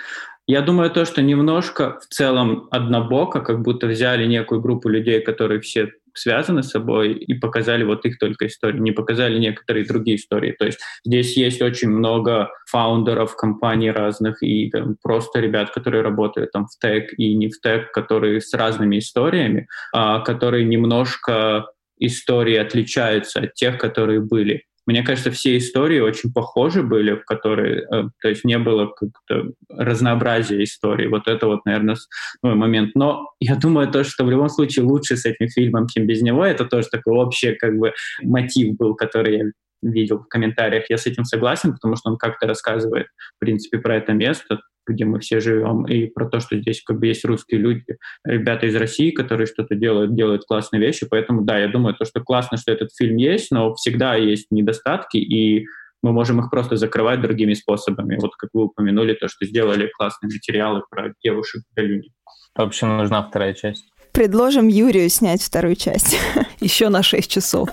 Я 0.47 0.61
думаю, 0.61 0.91
то, 0.91 1.07
что 1.07 1.23
немножко 1.23 1.99
в 2.01 2.13
целом 2.13 2.69
однобоко, 2.71 3.41
как 3.41 3.63
будто 3.63 3.87
взяли 3.87 4.27
некую 4.27 4.61
группу 4.61 4.89
людей, 4.89 5.21
которые 5.21 5.61
все 5.61 5.93
связаны 6.19 6.63
с 6.63 6.71
собой, 6.71 7.13
и 7.13 7.35
показали 7.35 7.85
вот 7.85 8.05
их 8.05 8.19
только 8.19 8.47
истории, 8.47 8.79
не 8.79 8.93
показали 8.93 9.39
некоторые 9.39 9.87
другие 9.87 10.17
истории. 10.17 10.55
То 10.59 10.67
есть 10.67 10.81
здесь 11.05 11.37
есть 11.37 11.63
очень 11.63 11.91
много 11.91 12.51
фаундеров 12.69 13.37
компаний 13.37 13.91
разных 13.91 14.43
и 14.43 14.71
там, 14.71 14.97
просто 15.03 15.41
ребят, 15.41 15.71
которые 15.71 16.03
работают 16.03 16.53
там 16.53 16.67
в 16.67 16.79
тег 16.79 17.13
и 17.17 17.35
не 17.35 17.49
в 17.49 17.61
тег, 17.61 17.93
которые 17.93 18.41
с 18.41 18.53
разными 18.55 18.99
историями, 18.99 19.69
а, 19.93 20.21
которые 20.21 20.65
немножко 20.65 21.67
истории 21.99 22.57
отличаются 22.57 23.41
от 23.41 23.55
тех, 23.55 23.79
которые 23.79 24.21
были. 24.21 24.66
Мне 24.87 25.03
кажется, 25.03 25.31
все 25.31 25.57
истории 25.57 26.01
очень 26.01 26.33
похожи 26.33 26.83
были, 26.83 27.15
в 27.15 27.25
которые, 27.25 27.83
э, 27.83 28.05
то 28.21 28.29
есть 28.29 28.45
не 28.45 28.59
было 28.59 28.87
как-то 28.87 29.53
разнообразия 29.69 30.63
историй. 30.63 31.09
Вот 31.09 31.27
это 31.27 31.47
вот, 31.47 31.65
наверное, 31.65 31.97
мой 32.43 32.55
момент. 32.55 32.95
Но 32.95 33.31
я 33.41 33.57
думаю, 33.57 33.91
то, 33.91 34.05
что 34.05 34.25
в 34.25 34.31
любом 34.31 34.49
случае 34.49 34.85
лучше 34.85 35.17
с 35.17 35.25
этим 35.25 35.49
фильмом, 35.49 35.89
чем 35.89 36.07
без 36.07 36.23
него, 36.23 36.45
это 36.45 36.65
тоже 36.65 36.89
такой 36.91 37.15
общий 37.15 37.55
как 37.55 37.77
бы 37.77 37.93
мотив 38.23 38.77
был, 38.77 38.95
который 38.95 39.39
я 39.39 39.45
видел 39.91 40.21
в 40.21 40.29
комментариях. 40.29 40.85
Я 40.89 40.99
с 40.99 41.07
этим 41.07 41.25
согласен, 41.25 41.73
потому 41.73 41.97
что 41.97 42.11
он 42.11 42.17
как-то 42.17 42.47
рассказывает, 42.47 43.07
в 43.37 43.39
принципе, 43.39 43.79
про 43.79 43.97
это 43.97 44.13
место, 44.13 44.61
где 44.87 45.05
мы 45.05 45.19
все 45.21 45.41
живем, 45.41 45.85
и 45.85 46.07
про 46.07 46.29
то, 46.29 46.41
что 46.41 46.57
здесь 46.59 46.83
как 46.83 46.99
бы 46.99 47.07
есть 47.07 47.25
русские 47.25 47.61
люди, 47.61 47.97
ребята 48.25 48.67
из 48.67 48.77
России, 48.77 49.11
которые 49.11 49.47
что-то 49.47 49.75
делают, 49.75 50.15
делают 50.15 50.45
классные 50.45 50.81
вещи, 50.81 51.07
поэтому 51.11 51.43
да, 51.43 51.59
я 51.59 51.69
думаю, 51.69 51.95
то, 51.95 52.05
что 52.05 52.21
классно, 52.21 52.57
что 52.57 52.73
этот 52.73 52.91
фильм 52.97 53.17
есть, 53.17 53.51
но 53.51 53.75
всегда 53.75 54.15
есть 54.15 54.47
недостатки, 54.51 55.17
и 55.17 55.67
мы 56.03 56.13
можем 56.13 56.41
их 56.41 56.51
просто 56.51 56.77
закрывать 56.77 57.21
другими 57.21 57.55
способами. 57.55 58.17
Вот 58.21 58.37
как 58.37 58.51
вы 58.53 58.65
упомянули, 58.65 59.15
то, 59.15 59.29
что 59.29 59.45
сделали 59.45 59.91
классные 59.97 60.29
материалы 60.33 60.83
про 60.89 61.13
девушек 61.23 61.63
в 61.69 61.75
долине. 61.75 62.11
В 62.55 62.63
общем, 62.63 62.97
нужна 62.97 63.23
вторая 63.23 63.55
часть. 63.55 63.85
Предложим 64.13 64.69
Юрию 64.69 65.11
снять 65.11 65.43
вторую 65.43 65.75
часть. 65.75 66.17
Еще 66.61 66.89
на 66.89 67.03
6 67.03 67.31
часов. 67.31 67.69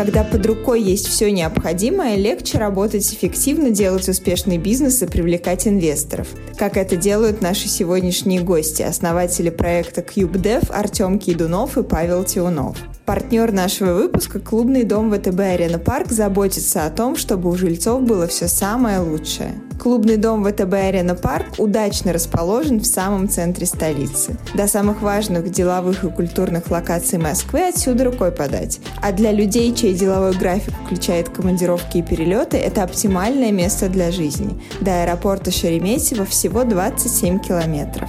Когда 0.00 0.24
под 0.24 0.46
рукой 0.46 0.80
есть 0.80 1.08
все 1.08 1.30
необходимое, 1.30 2.16
легче 2.16 2.56
работать 2.56 3.06
эффективно, 3.12 3.68
делать 3.68 4.08
успешный 4.08 4.56
бизнес 4.56 5.02
и 5.02 5.06
привлекать 5.06 5.68
инвесторов. 5.68 6.28
Как 6.56 6.78
это 6.78 6.96
делают 6.96 7.42
наши 7.42 7.68
сегодняшние 7.68 8.40
гости, 8.40 8.80
основатели 8.80 9.50
проекта 9.50 10.00
CubeDev 10.00 10.72
Артем 10.72 11.18
Кейдунов 11.18 11.76
и 11.76 11.82
Павел 11.82 12.24
Тиунов. 12.24 12.78
Партнер 13.10 13.50
нашего 13.50 13.94
выпуска– 13.94 14.38
клубный 14.40 14.84
дом 14.84 15.10
ВТБ 15.10 15.40
Арена 15.40 15.80
Парк 15.80 16.12
заботится 16.12 16.86
о 16.86 16.90
том, 16.90 17.16
чтобы 17.16 17.50
у 17.50 17.56
жильцов 17.56 18.02
было 18.02 18.28
все 18.28 18.46
самое 18.46 19.00
лучшее. 19.00 19.60
Клубный 19.80 20.16
дом 20.16 20.44
ВТБ 20.44 20.72
Арена 20.74 21.16
Парк 21.16 21.46
удачно 21.58 22.12
расположен 22.12 22.78
в 22.78 22.86
самом 22.86 23.28
центре 23.28 23.66
столицы. 23.66 24.36
До 24.54 24.68
самых 24.68 25.02
важных 25.02 25.50
деловых 25.50 26.04
и 26.04 26.08
культурных 26.08 26.70
локаций 26.70 27.18
Москвы 27.18 27.66
отсюда 27.66 28.04
рукой 28.04 28.30
подать. 28.30 28.78
А 29.02 29.10
для 29.10 29.32
людей, 29.32 29.74
чей 29.74 29.92
деловой 29.92 30.36
график 30.36 30.74
включает 30.86 31.30
командировки 31.30 31.96
и 31.96 32.02
перелеты, 32.02 32.58
это 32.58 32.84
оптимальное 32.84 33.50
место 33.50 33.88
для 33.88 34.12
жизни. 34.12 34.62
До 34.80 35.02
аэропорта 35.02 35.50
Шереметьево 35.50 36.26
всего 36.26 36.62
27 36.62 37.40
километров. 37.40 38.08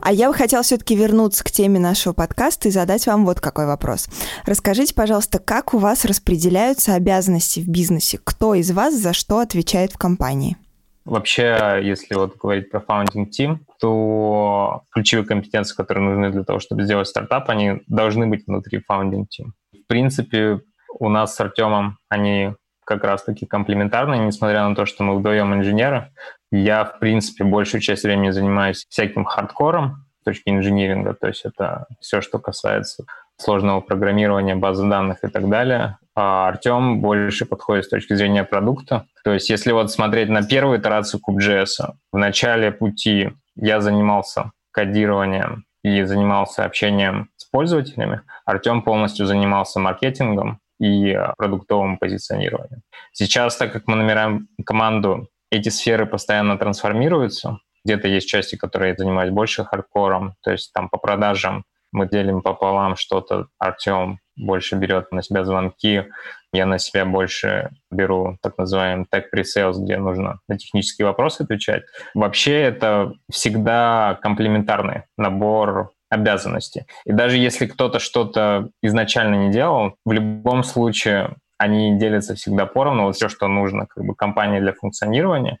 А 0.00 0.12
я 0.12 0.28
бы 0.28 0.34
хотела 0.34 0.62
все-таки 0.62 0.96
вернуться 0.96 1.44
к 1.44 1.50
теме 1.50 1.78
нашего 1.78 2.12
подкаста 2.12 2.68
и 2.68 2.70
задать 2.70 3.06
вам 3.06 3.24
вот 3.24 3.40
какой 3.40 3.66
вопрос. 3.66 4.08
Расскажите, 4.46 4.94
пожалуйста, 4.94 5.38
как 5.38 5.74
у 5.74 5.78
вас 5.78 6.04
распределяются 6.04 6.94
обязанности 6.94 7.60
в 7.60 7.68
бизнесе? 7.68 8.18
Кто 8.22 8.54
из 8.54 8.70
вас 8.70 8.94
за 8.94 9.12
что 9.12 9.38
отвечает 9.38 9.92
в 9.92 9.98
компании? 9.98 10.56
Вообще, 11.04 11.80
если 11.82 12.14
вот 12.14 12.36
говорить 12.36 12.70
про 12.70 12.80
founding 12.80 13.26
team, 13.28 13.58
то 13.80 14.82
ключевые 14.90 15.26
компетенции, 15.26 15.74
которые 15.74 16.04
нужны 16.08 16.30
для 16.30 16.44
того, 16.44 16.60
чтобы 16.60 16.84
сделать 16.84 17.08
стартап, 17.08 17.48
они 17.48 17.82
должны 17.88 18.26
быть 18.26 18.46
внутри 18.46 18.82
founding 18.88 19.24
team. 19.24 19.52
В 19.72 19.86
принципе, 19.86 20.60
у 20.98 21.08
нас 21.08 21.34
с 21.34 21.40
Артемом 21.40 21.98
они 22.08 22.52
как 22.84 23.04
раз-таки 23.04 23.46
комплементарные, 23.46 24.20
несмотря 24.20 24.68
на 24.68 24.74
то, 24.74 24.84
что 24.84 25.04
мы 25.04 25.16
вдвоем 25.16 25.54
инженеры. 25.54 26.12
Я, 26.52 26.84
в 26.84 26.98
принципе, 26.98 27.44
большую 27.44 27.80
часть 27.80 28.02
времени 28.02 28.30
занимаюсь 28.30 28.84
всяким 28.88 29.24
хардкором 29.24 30.06
с 30.20 30.24
точки 30.24 30.50
инжиниринга, 30.50 31.14
то 31.14 31.28
есть 31.28 31.44
это 31.44 31.86
все, 32.00 32.20
что 32.20 32.38
касается 32.38 33.04
сложного 33.36 33.80
программирования, 33.80 34.54
базы 34.54 34.88
данных 34.88 35.24
и 35.24 35.28
так 35.28 35.48
далее. 35.48 35.96
А 36.14 36.48
Артем 36.48 37.00
больше 37.00 37.46
подходит 37.46 37.86
с 37.86 37.88
точки 37.88 38.14
зрения 38.14 38.44
продукта. 38.44 39.06
То 39.24 39.32
есть 39.32 39.48
если 39.48 39.72
вот 39.72 39.90
смотреть 39.90 40.28
на 40.28 40.42
первую 40.42 40.78
итерацию 40.78 41.20
Kube.js, 41.26 41.94
в 42.12 42.18
начале 42.18 42.70
пути 42.72 43.30
я 43.56 43.80
занимался 43.80 44.52
кодированием 44.72 45.64
и 45.82 46.02
занимался 46.02 46.64
общением 46.64 47.30
с 47.36 47.44
пользователями. 47.46 48.22
Артем 48.44 48.82
полностью 48.82 49.26
занимался 49.26 49.80
маркетингом 49.80 50.60
и 50.78 51.18
продуктовым 51.38 51.98
позиционированием. 51.98 52.82
Сейчас, 53.12 53.56
так 53.56 53.72
как 53.72 53.86
мы 53.86 53.96
набираем 53.96 54.48
команду 54.64 55.28
эти 55.50 55.68
сферы 55.68 56.06
постоянно 56.06 56.58
трансформируются. 56.58 57.58
Где-то 57.84 58.08
есть 58.08 58.28
части, 58.28 58.56
которые 58.56 58.94
занимаются 58.96 59.34
больше 59.34 59.64
хардкором, 59.64 60.34
то 60.42 60.50
есть 60.50 60.72
там 60.72 60.88
по 60.88 60.98
продажам 60.98 61.64
Мы 61.92 62.08
делим 62.08 62.40
пополам 62.40 62.94
что-то. 62.94 63.48
Артем 63.58 64.20
больше 64.36 64.76
берет 64.76 65.10
на 65.10 65.22
себя 65.22 65.44
звонки, 65.44 66.04
я 66.52 66.66
на 66.66 66.78
себя 66.78 67.04
больше 67.04 67.70
беру 67.90 68.38
так 68.42 68.58
называемый 68.58 69.06
тег 69.10 69.26
pre-sales, 69.34 69.74
где 69.78 69.98
нужно 69.98 70.40
на 70.48 70.56
технические 70.56 71.06
вопросы 71.06 71.42
отвечать. 71.42 71.82
Вообще 72.14 72.60
это 72.60 73.12
всегда 73.30 74.18
комплементарный 74.22 75.04
набор 75.18 75.90
обязанностей. 76.10 76.86
И 77.04 77.12
даже 77.12 77.36
если 77.38 77.66
кто-то 77.66 77.98
что-то 77.98 78.70
изначально 78.82 79.46
не 79.46 79.50
делал, 79.50 79.94
в 80.04 80.12
любом 80.12 80.64
случае 80.64 81.36
они 81.60 81.98
делятся 81.98 82.34
всегда 82.34 82.64
поровну. 82.64 83.04
Вот 83.04 83.16
все, 83.16 83.28
что 83.28 83.46
нужно 83.46 83.86
как 83.86 84.02
бы 84.02 84.14
компании 84.14 84.60
для 84.60 84.72
функционирования, 84.72 85.58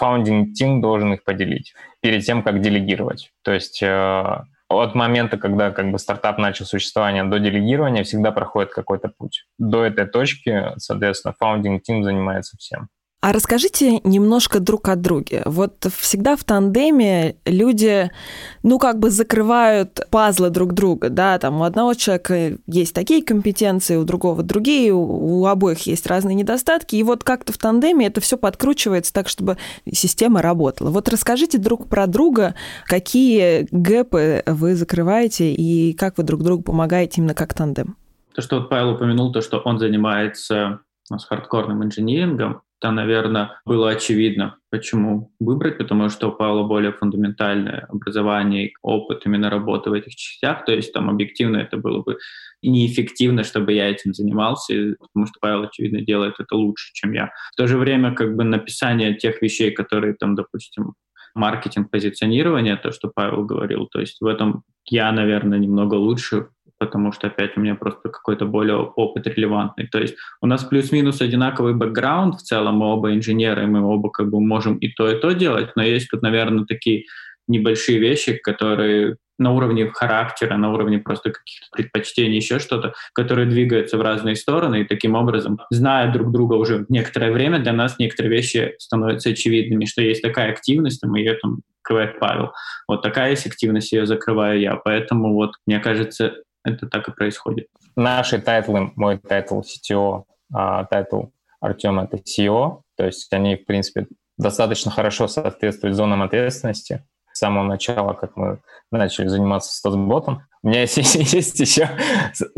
founding 0.00 0.46
team 0.58 0.80
должен 0.80 1.12
их 1.12 1.24
поделить 1.24 1.74
перед 2.00 2.24
тем, 2.24 2.42
как 2.42 2.62
делегировать. 2.62 3.32
То 3.42 3.52
есть 3.52 3.82
э, 3.82 4.40
от 4.70 4.94
момента, 4.94 5.36
когда 5.36 5.70
как 5.70 5.90
бы 5.90 5.98
стартап 5.98 6.38
начал 6.38 6.64
существование 6.64 7.24
до 7.24 7.38
делегирования, 7.38 8.02
всегда 8.02 8.32
проходит 8.32 8.72
какой-то 8.72 9.08
путь. 9.08 9.44
До 9.58 9.84
этой 9.84 10.06
точки, 10.06 10.72
соответственно, 10.78 11.34
founding 11.38 11.80
team 11.86 12.02
занимается 12.02 12.56
всем. 12.56 12.88
А 13.22 13.32
расскажите 13.32 14.00
немножко 14.02 14.58
друг 14.58 14.88
о 14.88 14.96
друге. 14.96 15.42
Вот 15.46 15.86
всегда 15.96 16.34
в 16.34 16.42
тандеме 16.42 17.36
люди, 17.46 18.10
ну, 18.64 18.80
как 18.80 18.98
бы 18.98 19.10
закрывают 19.10 20.00
пазлы 20.10 20.50
друг 20.50 20.72
друга, 20.72 21.08
да, 21.08 21.38
там 21.38 21.60
у 21.60 21.62
одного 21.62 21.94
человека 21.94 22.58
есть 22.66 22.92
такие 22.92 23.22
компетенции, 23.22 23.94
у 23.94 24.02
другого 24.02 24.42
другие, 24.42 24.92
у 24.92 25.46
обоих 25.46 25.86
есть 25.86 26.04
разные 26.08 26.34
недостатки, 26.34 26.96
и 26.96 27.02
вот 27.04 27.22
как-то 27.22 27.52
в 27.52 27.58
тандеме 27.58 28.08
это 28.08 28.20
все 28.20 28.36
подкручивается 28.36 29.12
так, 29.12 29.28
чтобы 29.28 29.56
система 29.88 30.42
работала. 30.42 30.90
Вот 30.90 31.08
расскажите 31.08 31.58
друг 31.58 31.86
про 31.86 32.08
друга, 32.08 32.56
какие 32.86 33.68
гэпы 33.70 34.42
вы 34.46 34.74
закрываете 34.74 35.52
и 35.52 35.92
как 35.92 36.18
вы 36.18 36.24
друг 36.24 36.42
другу 36.42 36.64
помогаете 36.64 37.20
именно 37.20 37.34
как 37.34 37.54
тандем. 37.54 37.96
То, 38.34 38.42
что 38.42 38.58
вот 38.58 38.68
Павел 38.68 38.94
упомянул, 38.94 39.30
то, 39.30 39.42
что 39.42 39.58
он 39.58 39.78
занимается 39.78 40.80
с 41.08 41.24
хардкорным 41.24 41.84
инжинирингом, 41.84 42.62
то, 42.82 42.90
наверное, 42.90 43.60
было 43.64 43.90
очевидно, 43.90 44.58
почему 44.68 45.32
выбрать, 45.38 45.78
потому 45.78 46.08
что 46.08 46.30
у 46.30 46.32
Павла 46.32 46.66
более 46.66 46.92
фундаментальное 46.92 47.86
образование 47.88 48.66
и 48.66 48.74
опыт 48.82 49.24
именно 49.24 49.50
работы 49.50 49.90
в 49.90 49.92
этих 49.92 50.16
частях, 50.16 50.64
то 50.64 50.72
есть 50.72 50.92
там 50.92 51.08
объективно 51.08 51.58
это 51.58 51.76
было 51.76 52.02
бы 52.02 52.18
неэффективно, 52.60 53.44
чтобы 53.44 53.72
я 53.72 53.88
этим 53.88 54.14
занимался, 54.14 54.96
потому 54.98 55.26
что 55.26 55.38
Павел, 55.40 55.62
очевидно, 55.62 56.00
делает 56.00 56.34
это 56.40 56.56
лучше, 56.56 56.90
чем 56.92 57.12
я. 57.12 57.30
В 57.52 57.56
то 57.56 57.68
же 57.68 57.78
время 57.78 58.16
как 58.16 58.34
бы 58.34 58.42
написание 58.42 59.14
тех 59.14 59.40
вещей, 59.42 59.70
которые 59.70 60.14
там, 60.14 60.34
допустим, 60.34 60.94
маркетинг, 61.36 61.88
позиционирование, 61.88 62.76
то, 62.76 62.90
что 62.90 63.12
Павел 63.14 63.44
говорил, 63.44 63.86
то 63.86 64.00
есть 64.00 64.20
в 64.20 64.26
этом 64.26 64.64
я, 64.86 65.12
наверное, 65.12 65.60
немного 65.60 65.94
лучше 65.94 66.48
потому 66.82 67.12
что 67.12 67.28
опять 67.28 67.56
у 67.56 67.60
меня 67.60 67.76
просто 67.76 68.08
какой-то 68.08 68.44
более 68.44 68.76
опыт 68.76 69.28
релевантный. 69.28 69.86
То 69.86 70.00
есть 70.00 70.16
у 70.40 70.46
нас 70.48 70.64
плюс-минус 70.64 71.20
одинаковый 71.20 71.74
бэкграунд, 71.74 72.34
в 72.34 72.42
целом 72.42 72.78
мы 72.78 72.86
оба 72.86 73.14
инженеры, 73.14 73.68
мы 73.68 73.86
оба 73.86 74.10
как 74.10 74.30
бы 74.30 74.40
можем 74.40 74.78
и 74.78 74.88
то, 74.88 75.08
и 75.08 75.20
то 75.20 75.30
делать, 75.30 75.70
но 75.76 75.84
есть 75.84 76.08
тут, 76.10 76.22
наверное, 76.22 76.64
такие 76.64 77.04
небольшие 77.46 78.00
вещи, 78.00 78.32
которые 78.32 79.16
на 79.38 79.52
уровне 79.52 79.90
характера, 79.92 80.56
на 80.56 80.72
уровне 80.72 80.98
просто 80.98 81.30
каких-то 81.30 81.66
предпочтений, 81.70 82.36
еще 82.36 82.58
что-то, 82.58 82.94
которые 83.12 83.46
двигаются 83.46 83.96
в 83.96 84.02
разные 84.02 84.34
стороны, 84.34 84.80
и 84.80 84.84
таким 84.84 85.14
образом, 85.14 85.60
зная 85.70 86.12
друг 86.12 86.32
друга 86.32 86.54
уже 86.54 86.84
некоторое 86.88 87.30
время, 87.30 87.60
для 87.60 87.72
нас 87.72 88.00
некоторые 88.00 88.32
вещи 88.32 88.74
становятся 88.78 89.30
очевидными, 89.30 89.84
что 89.84 90.02
есть 90.02 90.22
такая 90.22 90.50
активность, 90.50 91.04
и 91.04 91.06
мы 91.06 91.20
ее 91.20 91.34
там 91.34 91.60
закрывает 91.82 92.18
Павел. 92.18 92.52
Вот 92.88 93.02
такая 93.02 93.30
есть 93.30 93.46
активность, 93.46 93.92
ее 93.92 94.06
закрываю 94.06 94.60
я. 94.60 94.76
Поэтому 94.76 95.34
вот, 95.34 95.52
мне 95.66 95.80
кажется, 95.80 96.34
это 96.64 96.88
так 96.88 97.08
и 97.08 97.12
происходит. 97.12 97.68
Наши 97.96 98.40
тайтлы, 98.40 98.92
мой 98.96 99.18
тайтл 99.18 99.60
CTO, 99.60 100.24
а 100.52 100.84
тайтл 100.84 101.26
Артема 101.60 102.04
это 102.04 102.16
CEO, 102.16 102.82
то 102.96 103.06
есть 103.06 103.32
они, 103.32 103.56
в 103.56 103.64
принципе, 103.66 104.06
достаточно 104.36 104.90
хорошо 104.90 105.28
соответствуют 105.28 105.96
зонам 105.96 106.22
ответственности. 106.22 107.04
С 107.32 107.38
самого 107.38 107.64
начала, 107.64 108.12
как 108.12 108.36
мы 108.36 108.60
начали 108.90 109.26
заниматься 109.26 109.72
Statsbot 109.74 110.24
ом, 110.24 110.42
у 110.62 110.68
меня 110.68 110.80
есть, 110.82 111.14
есть 111.14 111.60
еще 111.60 111.88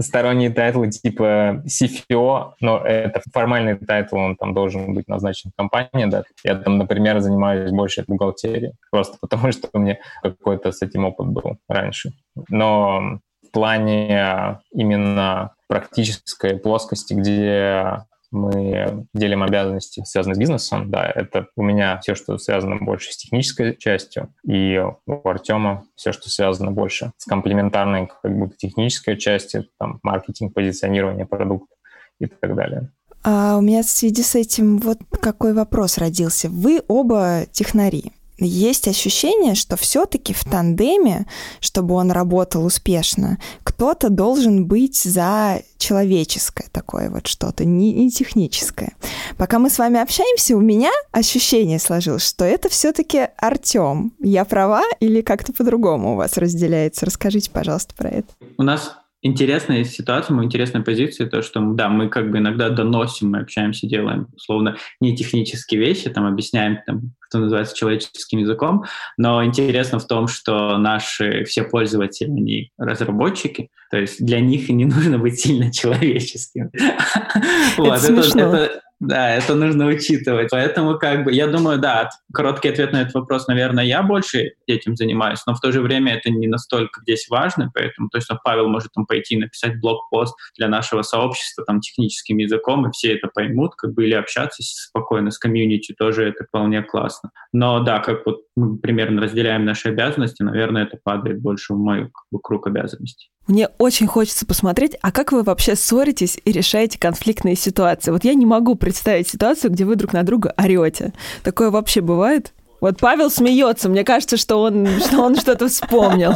сторонние 0.00 0.50
тайтлы 0.50 0.90
типа 0.90 1.62
CFO, 1.66 2.54
но 2.60 2.78
это 2.78 3.22
формальный 3.32 3.76
тайтл, 3.76 4.16
он 4.16 4.36
там 4.36 4.52
должен 4.52 4.94
быть 4.94 5.08
назначен 5.08 5.50
в 5.50 5.56
компании, 5.56 6.06
да. 6.06 6.24
Я 6.42 6.56
там, 6.56 6.78
например, 6.78 7.20
занимаюсь 7.20 7.70
больше 7.70 8.04
бухгалтерией, 8.06 8.72
просто 8.90 9.16
потому 9.20 9.52
что 9.52 9.68
у 9.72 9.78
меня 9.78 9.98
какой-то 10.22 10.72
с 10.72 10.82
этим 10.82 11.04
опыт 11.04 11.28
был 11.28 11.58
раньше. 11.68 12.10
Но 12.48 13.20
плане 13.54 14.60
именно 14.72 15.54
практической 15.66 16.58
плоскости, 16.58 17.14
где 17.14 18.04
мы 18.30 19.06
делим 19.14 19.42
обязанности, 19.42 20.02
связанные 20.04 20.34
с 20.34 20.38
бизнесом. 20.38 20.90
Да, 20.90 21.06
это 21.06 21.46
у 21.56 21.62
меня 21.62 21.98
все, 22.02 22.14
что 22.14 22.36
связано 22.36 22.76
больше 22.76 23.12
с 23.12 23.16
технической 23.16 23.76
частью, 23.76 24.34
и 24.46 24.82
у 25.06 25.28
Артема 25.28 25.84
все, 25.94 26.12
что 26.12 26.28
связано 26.28 26.72
больше 26.72 27.12
с 27.16 27.24
комплементарной 27.24 28.10
как 28.22 28.36
будто 28.36 28.56
технической 28.56 29.16
частью, 29.16 29.66
там, 29.78 30.00
маркетинг, 30.02 30.52
позиционирование 30.52 31.26
продукта 31.26 31.74
и 32.18 32.26
так 32.26 32.54
далее. 32.56 32.90
А 33.22 33.56
у 33.56 33.62
меня 33.62 33.82
в 33.82 33.86
связи 33.86 34.22
с 34.22 34.34
этим 34.34 34.78
вот 34.78 34.98
какой 35.22 35.54
вопрос 35.54 35.96
родился. 35.96 36.50
Вы 36.50 36.82
оба 36.88 37.46
технари 37.50 38.12
есть 38.38 38.88
ощущение, 38.88 39.54
что 39.54 39.76
все-таки 39.76 40.32
в 40.32 40.44
тандеме, 40.44 41.26
чтобы 41.60 41.94
он 41.94 42.10
работал 42.10 42.64
успешно, 42.64 43.38
кто-то 43.62 44.10
должен 44.10 44.66
быть 44.66 44.96
за 44.96 45.62
человеческое 45.78 46.68
такое 46.72 47.10
вот 47.10 47.26
что-то, 47.26 47.64
не, 47.64 47.92
не 47.92 48.10
техническое. 48.10 48.94
Пока 49.36 49.58
мы 49.58 49.70
с 49.70 49.78
вами 49.78 50.00
общаемся, 50.00 50.56
у 50.56 50.60
меня 50.60 50.90
ощущение 51.12 51.78
сложилось, 51.78 52.26
что 52.26 52.44
это 52.44 52.68
все-таки 52.68 53.28
Артем. 53.36 54.12
Я 54.20 54.44
права 54.44 54.82
или 55.00 55.20
как-то 55.20 55.52
по-другому 55.52 56.14
у 56.14 56.16
вас 56.16 56.36
разделяется? 56.36 57.06
Расскажите, 57.06 57.50
пожалуйста, 57.50 57.94
про 57.94 58.08
это. 58.08 58.28
У 58.58 58.62
нас 58.62 58.96
интересная 59.24 59.84
ситуация, 59.84 60.34
мы 60.34 60.44
интересная 60.44 60.82
позиция, 60.82 61.26
то, 61.28 61.42
что 61.42 61.60
да, 61.60 61.88
мы 61.88 62.08
как 62.08 62.30
бы 62.30 62.38
иногда 62.38 62.68
доносим, 62.68 63.30
мы 63.30 63.40
общаемся, 63.40 63.88
делаем, 63.88 64.28
условно, 64.36 64.76
не 65.00 65.16
технические 65.16 65.80
вещи, 65.80 66.10
там 66.10 66.26
объясняем, 66.26 66.78
там, 66.86 67.14
что 67.28 67.38
называется, 67.38 67.74
человеческим 67.74 68.38
языком, 68.38 68.84
но 69.16 69.44
интересно 69.44 69.98
в 69.98 70.06
том, 70.06 70.28
что 70.28 70.76
наши 70.76 71.44
все 71.44 71.64
пользователи, 71.64 72.28
они 72.28 72.70
разработчики, 72.78 73.70
то 73.90 73.96
есть 73.98 74.24
для 74.24 74.40
них 74.40 74.68
не 74.68 74.84
нужно 74.84 75.18
быть 75.18 75.40
сильно 75.40 75.72
человеческим. 75.72 76.70
Это 77.78 77.96
смешно. 77.96 78.68
Да, 79.00 79.30
это 79.30 79.54
нужно 79.54 79.86
учитывать. 79.86 80.50
Поэтому, 80.50 80.98
как 80.98 81.24
бы, 81.24 81.32
я 81.32 81.46
думаю, 81.46 81.78
да, 81.78 82.08
короткий 82.32 82.68
ответ 82.68 82.92
на 82.92 83.02
этот 83.02 83.14
вопрос, 83.14 83.48
наверное, 83.48 83.84
я 83.84 84.02
больше 84.02 84.52
этим 84.66 84.96
занимаюсь, 84.96 85.40
но 85.46 85.54
в 85.54 85.60
то 85.60 85.72
же 85.72 85.80
время 85.82 86.14
это 86.14 86.30
не 86.30 86.46
настолько 86.46 87.00
здесь 87.02 87.28
важно, 87.28 87.70
поэтому, 87.74 88.08
то 88.08 88.18
есть, 88.18 88.30
Павел 88.44 88.68
может 88.68 88.92
там 88.92 89.04
пойти 89.06 89.36
написать 89.36 89.80
блокпост 89.80 90.34
для 90.56 90.68
нашего 90.68 91.02
сообщества 91.02 91.64
там 91.64 91.80
техническим 91.80 92.38
языком, 92.38 92.88
и 92.88 92.92
все 92.92 93.14
это 93.14 93.28
поймут, 93.28 93.74
как 93.74 93.92
бы, 93.94 94.04
или 94.04 94.14
общаться 94.14 94.62
спокойно 94.62 95.30
с 95.30 95.38
комьюнити, 95.38 95.92
тоже 95.92 96.24
это 96.24 96.44
вполне 96.44 96.82
классно. 96.82 97.30
Но 97.52 97.80
да, 97.80 97.98
как 97.98 98.24
вот 98.26 98.42
мы 98.56 98.78
примерно 98.78 99.22
разделяем 99.22 99.64
наши 99.64 99.88
обязанности, 99.88 100.42
наверное, 100.42 100.84
это 100.84 100.98
падает 101.02 101.40
больше 101.40 101.74
в 101.74 101.76
мой 101.76 102.04
как 102.04 102.24
бы, 102.30 102.38
круг 102.40 102.66
обязанностей. 102.66 103.30
Мне 103.46 103.68
очень 103.78 104.06
хочется 104.06 104.46
посмотреть, 104.46 104.96
а 105.02 105.12
как 105.12 105.32
вы 105.32 105.42
вообще 105.42 105.76
ссоритесь 105.76 106.38
и 106.44 106.52
решаете 106.52 106.98
конфликтные 106.98 107.56
ситуации? 107.56 108.10
Вот 108.10 108.24
я 108.24 108.34
не 108.34 108.46
могу 108.46 108.74
представить 108.74 109.28
ситуацию, 109.28 109.70
где 109.70 109.84
вы 109.84 109.96
друг 109.96 110.14
на 110.14 110.22
друга 110.22 110.54
орете. 110.56 111.12
Такое 111.42 111.70
вообще 111.70 112.00
бывает? 112.00 112.54
Вот 112.80 112.98
Павел 113.00 113.30
смеется, 113.30 113.88
мне 113.88 114.04
кажется, 114.04 114.36
что 114.36 114.56
он, 114.56 114.86
что 115.00 115.22
он 115.22 115.36
что-то 115.36 115.68
вспомнил. 115.68 116.32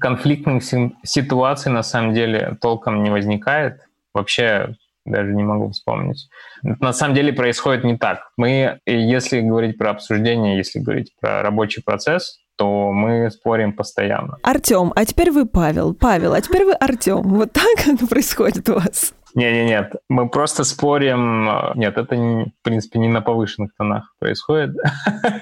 Конфликтных 0.00 0.62
ситуаций 1.04 1.72
на 1.72 1.82
самом 1.82 2.14
деле 2.14 2.56
толком 2.60 3.02
не 3.02 3.10
возникает. 3.10 3.80
Вообще 4.14 4.74
даже 5.04 5.32
не 5.32 5.42
могу 5.42 5.70
вспомнить. 5.70 6.28
на 6.62 6.92
самом 6.92 7.14
деле 7.14 7.32
происходит 7.32 7.84
не 7.84 7.96
так. 7.96 8.30
Мы, 8.36 8.78
если 8.86 9.40
говорить 9.40 9.78
про 9.78 9.90
обсуждение, 9.90 10.56
если 10.56 10.78
говорить 10.78 11.12
про 11.20 11.42
рабочий 11.42 11.82
процесс, 11.82 12.38
то 12.60 12.92
мы 12.92 13.30
спорим 13.30 13.72
постоянно. 13.72 14.36
Артем, 14.42 14.92
а 14.94 15.06
теперь 15.06 15.30
вы 15.30 15.46
Павел. 15.46 15.94
Павел, 15.94 16.34
а 16.34 16.40
теперь 16.42 16.66
вы 16.66 16.74
Артем. 16.74 17.22
Вот 17.22 17.52
так 17.52 17.64
это 17.86 18.06
происходит 18.06 18.68
у 18.68 18.74
вас? 18.74 19.14
Не-не, 19.34 19.64
нет, 19.64 19.94
мы 20.10 20.28
просто 20.28 20.64
спорим. 20.64 21.48
Нет, 21.74 21.96
это, 21.96 22.14
в 22.16 22.52
принципе, 22.62 22.98
не 22.98 23.08
на 23.08 23.22
повышенных 23.22 23.70
тонах 23.78 24.14
происходит. 24.18 24.76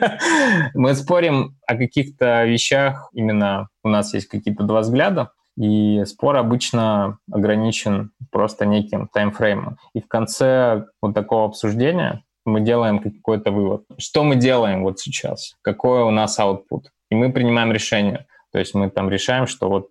Мы 0.74 0.94
спорим 0.94 1.56
о 1.66 1.74
каких-то 1.74 2.44
вещах. 2.44 3.08
Именно 3.14 3.68
у 3.82 3.88
нас 3.88 4.14
есть 4.14 4.28
какие-то 4.28 4.62
два 4.62 4.80
взгляда, 4.80 5.30
и 5.56 6.04
спор 6.04 6.36
обычно 6.36 7.18
ограничен 7.32 8.12
просто 8.30 8.66
неким 8.66 9.08
таймфреймом. 9.08 9.78
И 9.94 10.02
в 10.02 10.06
конце 10.06 10.84
вот 11.00 11.14
такого 11.14 11.46
обсуждения 11.46 12.22
мы 12.44 12.60
делаем 12.60 12.98
какой-то 12.98 13.50
вывод. 13.50 13.84
Что 13.96 14.22
мы 14.22 14.36
делаем 14.36 14.82
вот 14.82 15.00
сейчас? 15.00 15.54
Какой 15.62 16.02
у 16.02 16.10
нас 16.10 16.38
output? 16.38 16.84
И 17.10 17.14
мы 17.14 17.32
принимаем 17.32 17.72
решение. 17.72 18.26
То 18.52 18.58
есть 18.58 18.74
мы 18.74 18.90
там 18.90 19.10
решаем, 19.10 19.46
что 19.46 19.68
вот 19.68 19.88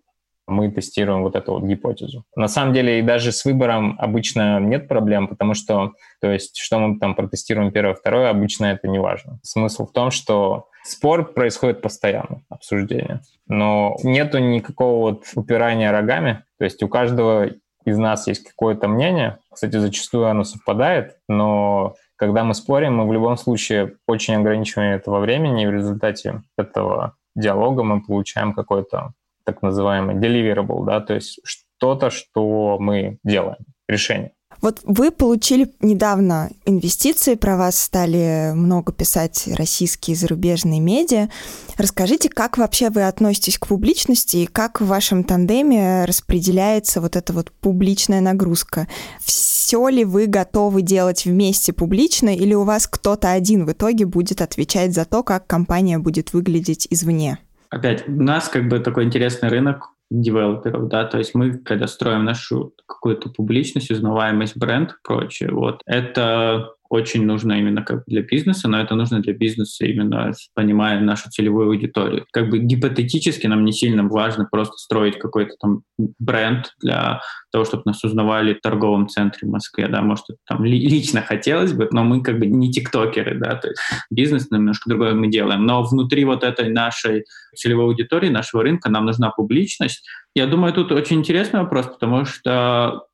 мы 0.48 0.72
тестируем 0.72 1.24
вот 1.24 1.36
эту 1.36 1.54
вот 1.54 1.64
гипотезу. 1.64 2.24
На 2.36 2.48
самом 2.48 2.74
деле 2.74 3.00
и 3.00 3.02
даже 3.02 3.32
с 3.32 3.44
выбором 3.44 3.98
обычно 4.00 4.60
нет 4.60 4.88
проблем, 4.88 5.28
потому 5.28 5.54
что, 5.54 5.92
то 6.22 6.32
есть, 6.32 6.58
что 6.58 6.80
мы 6.80 7.00
там 7.00 7.16
протестируем 7.16 7.72
первое, 7.72 7.96
второе, 7.96 8.30
обычно 8.30 8.66
это 8.66 8.88
не 8.88 8.98
важно. 8.98 9.40
Смысл 9.44 9.86
в 9.86 9.92
том, 9.92 10.10
что 10.10 10.70
спор 10.84 11.34
происходит 11.34 11.82
постоянно, 11.82 12.44
обсуждение. 12.50 13.22
Но 13.48 13.98
нету 14.04 14.40
никакого 14.40 15.12
вот 15.12 15.26
упирания 15.36 15.92
рогами, 15.92 16.44
то 16.58 16.64
есть 16.64 16.82
у 16.82 16.88
каждого 16.88 17.50
из 17.88 17.98
нас 17.98 18.28
есть 18.28 18.44
какое-то 18.44 18.88
мнение, 18.90 19.40
кстати, 19.52 19.78
зачастую 19.78 20.28
оно 20.28 20.44
совпадает, 20.44 21.18
но 21.30 21.96
когда 22.18 22.44
мы 22.44 22.54
спорим, 22.54 22.98
мы 22.98 23.08
в 23.08 23.14
любом 23.14 23.38
случае 23.38 23.96
очень 24.08 24.36
ограничиваем 24.36 24.94
этого 24.94 25.20
времени, 25.20 25.64
и 25.64 25.68
в 25.68 25.72
результате 25.72 26.42
этого 26.58 27.16
диалога 27.36 27.84
мы 27.84 28.02
получаем 28.02 28.54
какой-то 28.54 29.14
так 29.46 29.62
называемый 29.62 30.16
deliverable, 30.16 30.86
да, 30.86 31.00
то 31.00 31.14
есть 31.14 31.40
что-то, 31.46 32.10
что 32.10 32.78
мы 32.78 33.20
делаем, 33.24 33.60
решение. 33.88 34.34
Вот 34.62 34.80
вы 34.84 35.12
получили 35.12 35.72
недавно 35.82 36.50
инвестиции, 36.66 37.36
про 37.36 37.58
вас 37.58 37.80
стали 37.80 38.52
много 38.54 38.92
писать 38.92 39.48
российские 39.56 40.16
и 40.16 40.18
зарубежные 40.18 40.80
медиа. 40.80 41.30
Расскажите, 41.78 42.30
как 42.30 42.58
вообще 42.58 42.90
вы 42.90 43.04
относитесь 43.04 43.58
к 43.58 43.68
публичности 43.68 44.38
и 44.38 44.46
как 44.46 44.82
в 44.82 44.88
вашем 44.88 45.24
тандеме 45.24 46.06
распределяется 46.06 47.02
вот 47.02 47.16
эта 47.16 47.34
вот 47.34 47.52
публичная 47.52 48.22
нагрузка? 48.22 48.88
Все 49.24 49.88
ли 49.90 50.06
вы 50.06 50.28
готовы 50.28 50.82
делать 50.82 51.26
вместе 51.26 51.74
публично 51.74 52.36
или 52.36 52.54
у 52.54 52.64
вас 52.64 52.88
кто-то 52.88 53.32
один 53.32 53.66
в 53.66 53.72
итоге 53.72 54.06
будет 54.06 54.42
отвечать 54.42 54.94
за 54.94 55.06
то, 55.06 55.24
как 55.24 55.46
компания 55.46 56.00
будет 56.00 56.34
выглядеть 56.34 56.88
извне? 56.90 57.38
Опять, 57.70 58.08
у 58.08 58.24
нас 58.24 58.48
как 58.48 58.70
бы 58.70 58.80
такой 58.80 59.04
интересный 59.04 59.50
рынок 59.50 59.92
девелоперов, 60.10 60.88
да, 60.88 61.06
то 61.06 61.18
есть 61.18 61.36
мы, 61.36 61.58
когда 61.58 61.88
строим 61.88 62.24
нашу 62.26 62.74
какую-то 62.86 63.30
публичность, 63.30 63.92
узнаваемость, 63.92 64.58
бренд, 64.58 64.98
прочее, 65.04 65.52
вот, 65.52 65.82
это 65.86 66.74
очень 66.90 67.26
нужно 67.26 67.54
именно 67.54 67.84
как 67.84 68.04
для 68.08 68.22
бизнеса, 68.22 68.68
но 68.68 68.80
это 68.80 68.96
нужно 68.96 69.20
для 69.22 69.34
бизнеса 69.34 69.86
именно 69.86 70.32
понимая 70.54 71.00
нашу 71.00 71.30
целевую 71.30 71.70
аудиторию. 71.70 72.26
Как 72.32 72.50
бы 72.50 72.60
гипотетически 72.60 73.48
нам 73.48 73.66
не 73.66 73.72
сильно 73.72 74.08
важно 74.08 74.48
просто 74.50 74.78
строить 74.78 75.20
какой-то 75.20 75.54
там 75.60 75.82
бренд 76.20 76.74
для 76.82 77.22
того, 77.52 77.66
чтобы 77.66 77.84
нас 77.86 78.04
узнавали 78.04 78.54
в 78.54 78.62
торговом 78.62 79.08
центре 79.08 79.48
в 79.48 79.52
Москве, 79.52 79.88
да, 79.88 80.02
может, 80.02 80.26
это 80.30 80.40
там 80.48 80.64
лично 80.66 81.22
хотелось 81.22 81.74
бы, 81.74 81.88
но 81.92 82.04
мы 82.04 82.22
как 82.22 82.40
бы 82.40 82.46
не 82.46 82.72
тиктокеры, 82.72 83.40
да, 83.40 83.56
то 83.56 83.70
есть 83.70 83.80
бизнес 84.12 84.52
немножко 84.52 84.90
другое 84.90 85.14
мы 85.14 85.28
делаем, 85.28 85.66
но 85.66 85.84
внутри 85.84 86.26
вот 86.26 86.44
этой 86.44 86.70
нашей 86.70 87.26
целевой 87.56 87.86
аудитории, 87.86 88.30
нашего 88.30 88.64
рынка 88.64 88.90
нам 88.90 89.06
нужна 89.06 89.32
публичность. 89.32 90.06
Я 90.36 90.46
думаю, 90.46 90.74
тут 90.74 90.92
очень 90.92 91.18
интересный 91.18 91.62
вопрос, 91.62 91.88
потому 91.88 92.26
что 92.26 93.07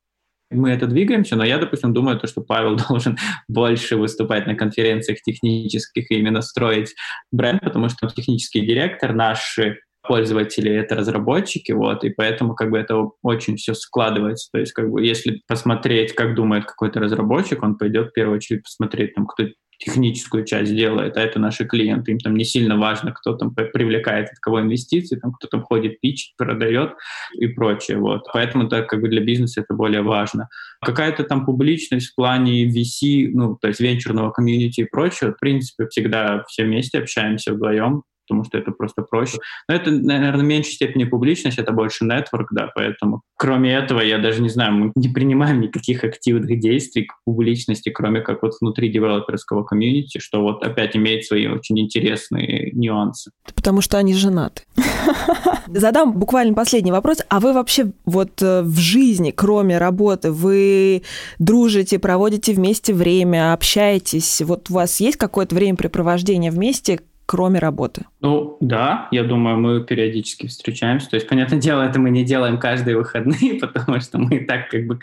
мы 0.54 0.70
это 0.70 0.86
двигаемся, 0.86 1.36
но 1.36 1.44
я, 1.44 1.58
допустим, 1.58 1.92
думаю, 1.92 2.18
то, 2.18 2.26
что 2.26 2.40
Павел 2.40 2.76
должен 2.88 3.16
больше 3.48 3.96
выступать 3.96 4.46
на 4.46 4.54
конференциях 4.54 5.20
технических 5.22 6.10
и 6.10 6.14
именно 6.14 6.42
строить 6.42 6.94
бренд, 7.32 7.60
потому 7.62 7.88
что 7.88 8.08
технический 8.08 8.66
директор, 8.66 9.14
наши 9.14 9.78
пользователи— 10.06 10.70
это 10.72 10.96
разработчики, 10.96 11.72
вот, 11.72 12.04
и 12.04 12.10
поэтому 12.10 12.54
как 12.54 12.70
бы 12.70 12.78
это 12.78 13.08
очень 13.22 13.56
все 13.56 13.74
складывается. 13.74 14.50
То 14.52 14.58
есть 14.58 14.72
как 14.72 14.90
бы 14.90 15.04
если 15.04 15.40
посмотреть, 15.46 16.14
как 16.14 16.34
думает 16.34 16.66
какой-то 16.66 17.00
разработчик, 17.00 17.62
он 17.62 17.76
пойдет 17.76 18.08
в 18.08 18.12
первую 18.12 18.36
очередь 18.36 18.62
посмотреть, 18.62 19.14
там, 19.14 19.26
кто 19.26 19.44
техническую 19.78 20.44
часть 20.44 20.74
делает, 20.74 21.16
а 21.16 21.20
это 21.20 21.38
наши 21.38 21.64
клиенты. 21.64 22.12
Им 22.12 22.18
там 22.18 22.36
не 22.36 22.44
сильно 22.44 22.76
важно, 22.78 23.12
кто 23.12 23.34
там 23.34 23.54
привлекает 23.54 24.30
от 24.30 24.38
кого 24.38 24.60
инвестиции, 24.60 25.16
там 25.16 25.32
кто 25.32 25.48
там 25.48 25.62
ходит, 25.62 26.00
пичет, 26.00 26.36
продает 26.36 26.92
и 27.38 27.46
прочее. 27.48 27.98
Вот. 27.98 28.26
Поэтому 28.32 28.68
так 28.68 28.88
как 28.88 29.00
бы 29.00 29.08
для 29.08 29.20
бизнеса 29.20 29.60
это 29.60 29.74
более 29.74 30.02
важно. 30.02 30.48
Какая-то 30.80 31.24
там 31.24 31.44
публичность 31.44 32.12
в 32.12 32.14
плане 32.14 32.66
VC, 32.66 33.30
ну, 33.32 33.56
то 33.60 33.68
есть 33.68 33.80
венчурного 33.80 34.30
комьюнити 34.30 34.82
и 34.82 34.88
прочее, 34.90 35.32
в 35.32 35.40
принципе, 35.40 35.86
всегда 35.88 36.44
все 36.48 36.64
вместе 36.64 36.98
общаемся 36.98 37.52
вдвоем, 37.52 38.02
потому 38.26 38.44
что 38.44 38.58
это 38.58 38.70
просто 38.70 39.02
проще. 39.02 39.38
Но 39.68 39.74
это, 39.74 39.90
наверное, 39.90 40.40
в 40.40 40.44
меньшей 40.44 40.72
степени 40.72 41.04
публичность, 41.04 41.58
это 41.58 41.72
больше 41.72 42.04
нетворк, 42.04 42.48
да, 42.52 42.70
поэтому 42.74 43.22
кроме 43.36 43.74
этого, 43.74 44.00
я 44.00 44.18
даже 44.18 44.40
не 44.40 44.48
знаю, 44.48 44.72
мы 44.72 44.92
не 44.94 45.08
принимаем 45.08 45.60
никаких 45.60 46.04
активных 46.04 46.58
действий 46.60 47.04
к 47.04 47.14
публичности, 47.24 47.90
кроме 47.90 48.20
как 48.20 48.42
вот 48.42 48.54
внутри 48.60 48.90
девелоперского 48.90 49.64
комьюнити, 49.64 50.18
что 50.18 50.40
вот 50.40 50.64
опять 50.64 50.96
имеет 50.96 51.24
свои 51.24 51.46
очень 51.46 51.78
интересные 51.78 52.70
нюансы. 52.72 53.30
Потому 53.54 53.80
что 53.80 53.98
они 53.98 54.14
женаты. 54.14 54.62
Задам 55.66 56.12
буквально 56.18 56.54
последний 56.54 56.92
вопрос. 56.92 57.18
А 57.28 57.40
вы 57.40 57.52
вообще 57.52 57.92
вот 58.04 58.40
э, 58.42 58.62
в 58.62 58.78
жизни, 58.78 59.30
кроме 59.30 59.78
работы, 59.78 60.30
вы 60.30 61.02
дружите, 61.38 61.98
проводите 61.98 62.52
вместе 62.52 62.94
время, 62.94 63.52
общаетесь? 63.52 64.40
Вот 64.42 64.70
у 64.70 64.74
вас 64.74 65.00
есть 65.00 65.16
какое-то 65.16 65.54
времяпрепровождение 65.54 66.50
вместе, 66.50 67.00
кроме 67.26 67.58
работы? 67.58 68.06
Ну, 68.20 68.56
да, 68.60 69.08
я 69.10 69.24
думаю, 69.24 69.58
мы 69.58 69.84
периодически 69.84 70.46
встречаемся. 70.46 71.10
То 71.10 71.16
есть, 71.16 71.28
понятное 71.28 71.58
дело, 71.58 71.82
это 71.82 71.98
мы 71.98 72.10
не 72.10 72.24
делаем 72.24 72.58
каждые 72.58 72.96
выходные, 72.96 73.54
потому 73.60 74.00
что 74.00 74.18
мы 74.18 74.36
и 74.36 74.44
так 74.44 74.70
как 74.70 74.86
бы 74.86 74.98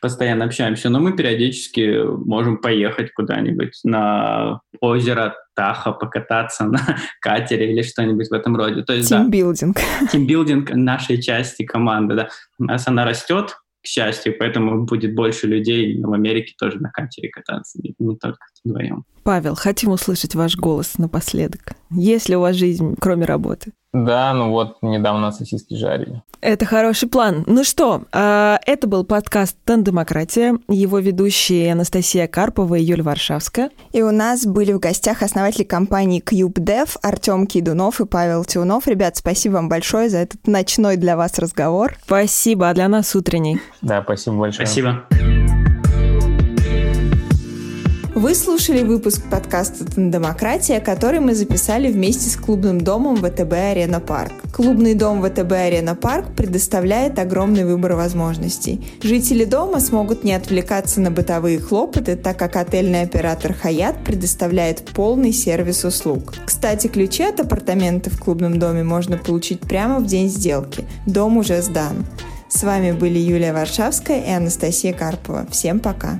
постоянно 0.00 0.44
общаемся, 0.44 0.90
но 0.90 1.00
мы 1.00 1.16
периодически 1.16 2.02
можем 2.04 2.58
поехать 2.58 3.12
куда-нибудь 3.12 3.80
на 3.84 4.60
озеро 4.80 5.34
Таха, 5.54 5.92
покататься 5.92 6.64
на 6.66 6.80
катере 7.20 7.72
или 7.72 7.82
что-нибудь 7.82 8.28
в 8.28 8.32
этом 8.32 8.56
роде. 8.56 8.82
То 8.82 8.94
есть, 8.94 9.08
Тимбилдинг. 9.08 9.76
Да, 9.76 10.06
тимбилдинг 10.12 10.70
нашей 10.74 11.20
части 11.20 11.64
команды, 11.64 12.14
да. 12.14 12.28
У 12.58 12.64
нас 12.64 12.86
она 12.88 13.04
растет, 13.04 13.56
к 13.82 13.86
счастью, 13.86 14.36
поэтому 14.38 14.84
будет 14.84 15.14
больше 15.14 15.46
людей 15.46 16.00
в 16.00 16.12
Америке 16.12 16.54
тоже 16.58 16.78
на 16.78 16.90
катере 16.90 17.28
кататься, 17.30 17.80
не, 17.82 17.94
не 17.98 18.16
только 18.16 18.38
вдвоем. 18.64 19.04
Павел, 19.22 19.54
хотим 19.54 19.90
услышать 19.90 20.34
ваш 20.34 20.56
голос 20.56 20.98
напоследок. 20.98 21.74
Есть 21.90 22.28
ли 22.28 22.36
у 22.36 22.40
вас 22.40 22.56
жизнь, 22.56 22.96
кроме 22.98 23.24
работы? 23.24 23.72
Да, 23.92 24.32
ну 24.32 24.50
вот 24.50 24.78
недавно 24.80 25.30
сосиски 25.32 25.74
жарили. 25.74 26.22
Это 26.40 26.64
хороший 26.64 27.08
план. 27.08 27.44
Ну 27.46 27.62
что, 27.62 28.04
а, 28.10 28.58
это 28.66 28.88
был 28.88 29.04
подкаст 29.04 29.56
«Тандемократия». 29.64 30.58
Его 30.68 30.98
ведущие 30.98 31.70
Анастасия 31.72 32.26
Карпова 32.26 32.76
и 32.76 32.82
Юлия 32.82 33.02
Варшавская. 33.02 33.70
И 33.92 34.02
у 34.02 34.10
нас 34.10 34.46
были 34.46 34.72
в 34.72 34.80
гостях 34.80 35.22
основатели 35.22 35.62
компании 35.62 36.22
CubeDev 36.22 36.96
Артем 37.02 37.46
Кейдунов 37.46 38.00
и 38.00 38.06
Павел 38.06 38.44
Тиунов. 38.44 38.88
Ребят, 38.88 39.16
спасибо 39.16 39.54
вам 39.54 39.68
большое 39.68 40.08
за 40.08 40.18
этот 40.18 40.46
ночной 40.46 40.96
для 40.96 41.16
вас 41.16 41.38
разговор. 41.38 41.94
Спасибо, 42.06 42.70
а 42.70 42.74
для 42.74 42.88
нас 42.88 43.14
утренний. 43.14 43.60
Да, 43.82 44.02
спасибо 44.02 44.36
большое. 44.36 44.66
Спасибо. 44.66 45.04
Вы 48.14 48.34
слушали 48.34 48.82
выпуск 48.82 49.22
подкаста 49.30 49.86
«Технократия», 49.96 50.80
который 50.80 51.20
мы 51.20 51.34
записали 51.34 51.90
вместе 51.90 52.28
с 52.28 52.36
клубным 52.36 52.78
домом 52.78 53.16
ВТБ 53.16 53.52
«Арена 53.54 54.00
Парк». 54.00 54.32
Клубный 54.52 54.92
дом 54.92 55.22
ВТБ 55.22 55.50
«Арена 55.52 55.94
Парк» 55.94 56.26
предоставляет 56.36 57.18
огромный 57.18 57.64
выбор 57.64 57.94
возможностей. 57.94 58.86
Жители 59.02 59.46
дома 59.46 59.80
смогут 59.80 60.24
не 60.24 60.34
отвлекаться 60.34 61.00
на 61.00 61.10
бытовые 61.10 61.58
хлопоты, 61.58 62.16
так 62.16 62.38
как 62.38 62.56
отельный 62.56 63.00
оператор 63.00 63.54
«Hyatt» 63.54 64.04
предоставляет 64.04 64.84
полный 64.90 65.32
сервис 65.32 65.82
услуг. 65.82 66.34
Кстати, 66.44 66.88
ключи 66.88 67.22
от 67.22 67.40
апартаментов 67.40 68.12
в 68.12 68.22
клубном 68.22 68.58
доме 68.58 68.84
можно 68.84 69.16
получить 69.16 69.60
прямо 69.60 70.00
в 70.00 70.06
день 70.06 70.28
сделки. 70.28 70.84
Дом 71.06 71.38
уже 71.38 71.62
сдан. 71.62 72.04
С 72.50 72.62
вами 72.62 72.92
были 72.92 73.18
Юлия 73.18 73.54
Варшавская 73.54 74.20
и 74.20 74.30
Анастасия 74.30 74.92
Карпова. 74.92 75.46
Всем 75.50 75.80
пока! 75.80 76.18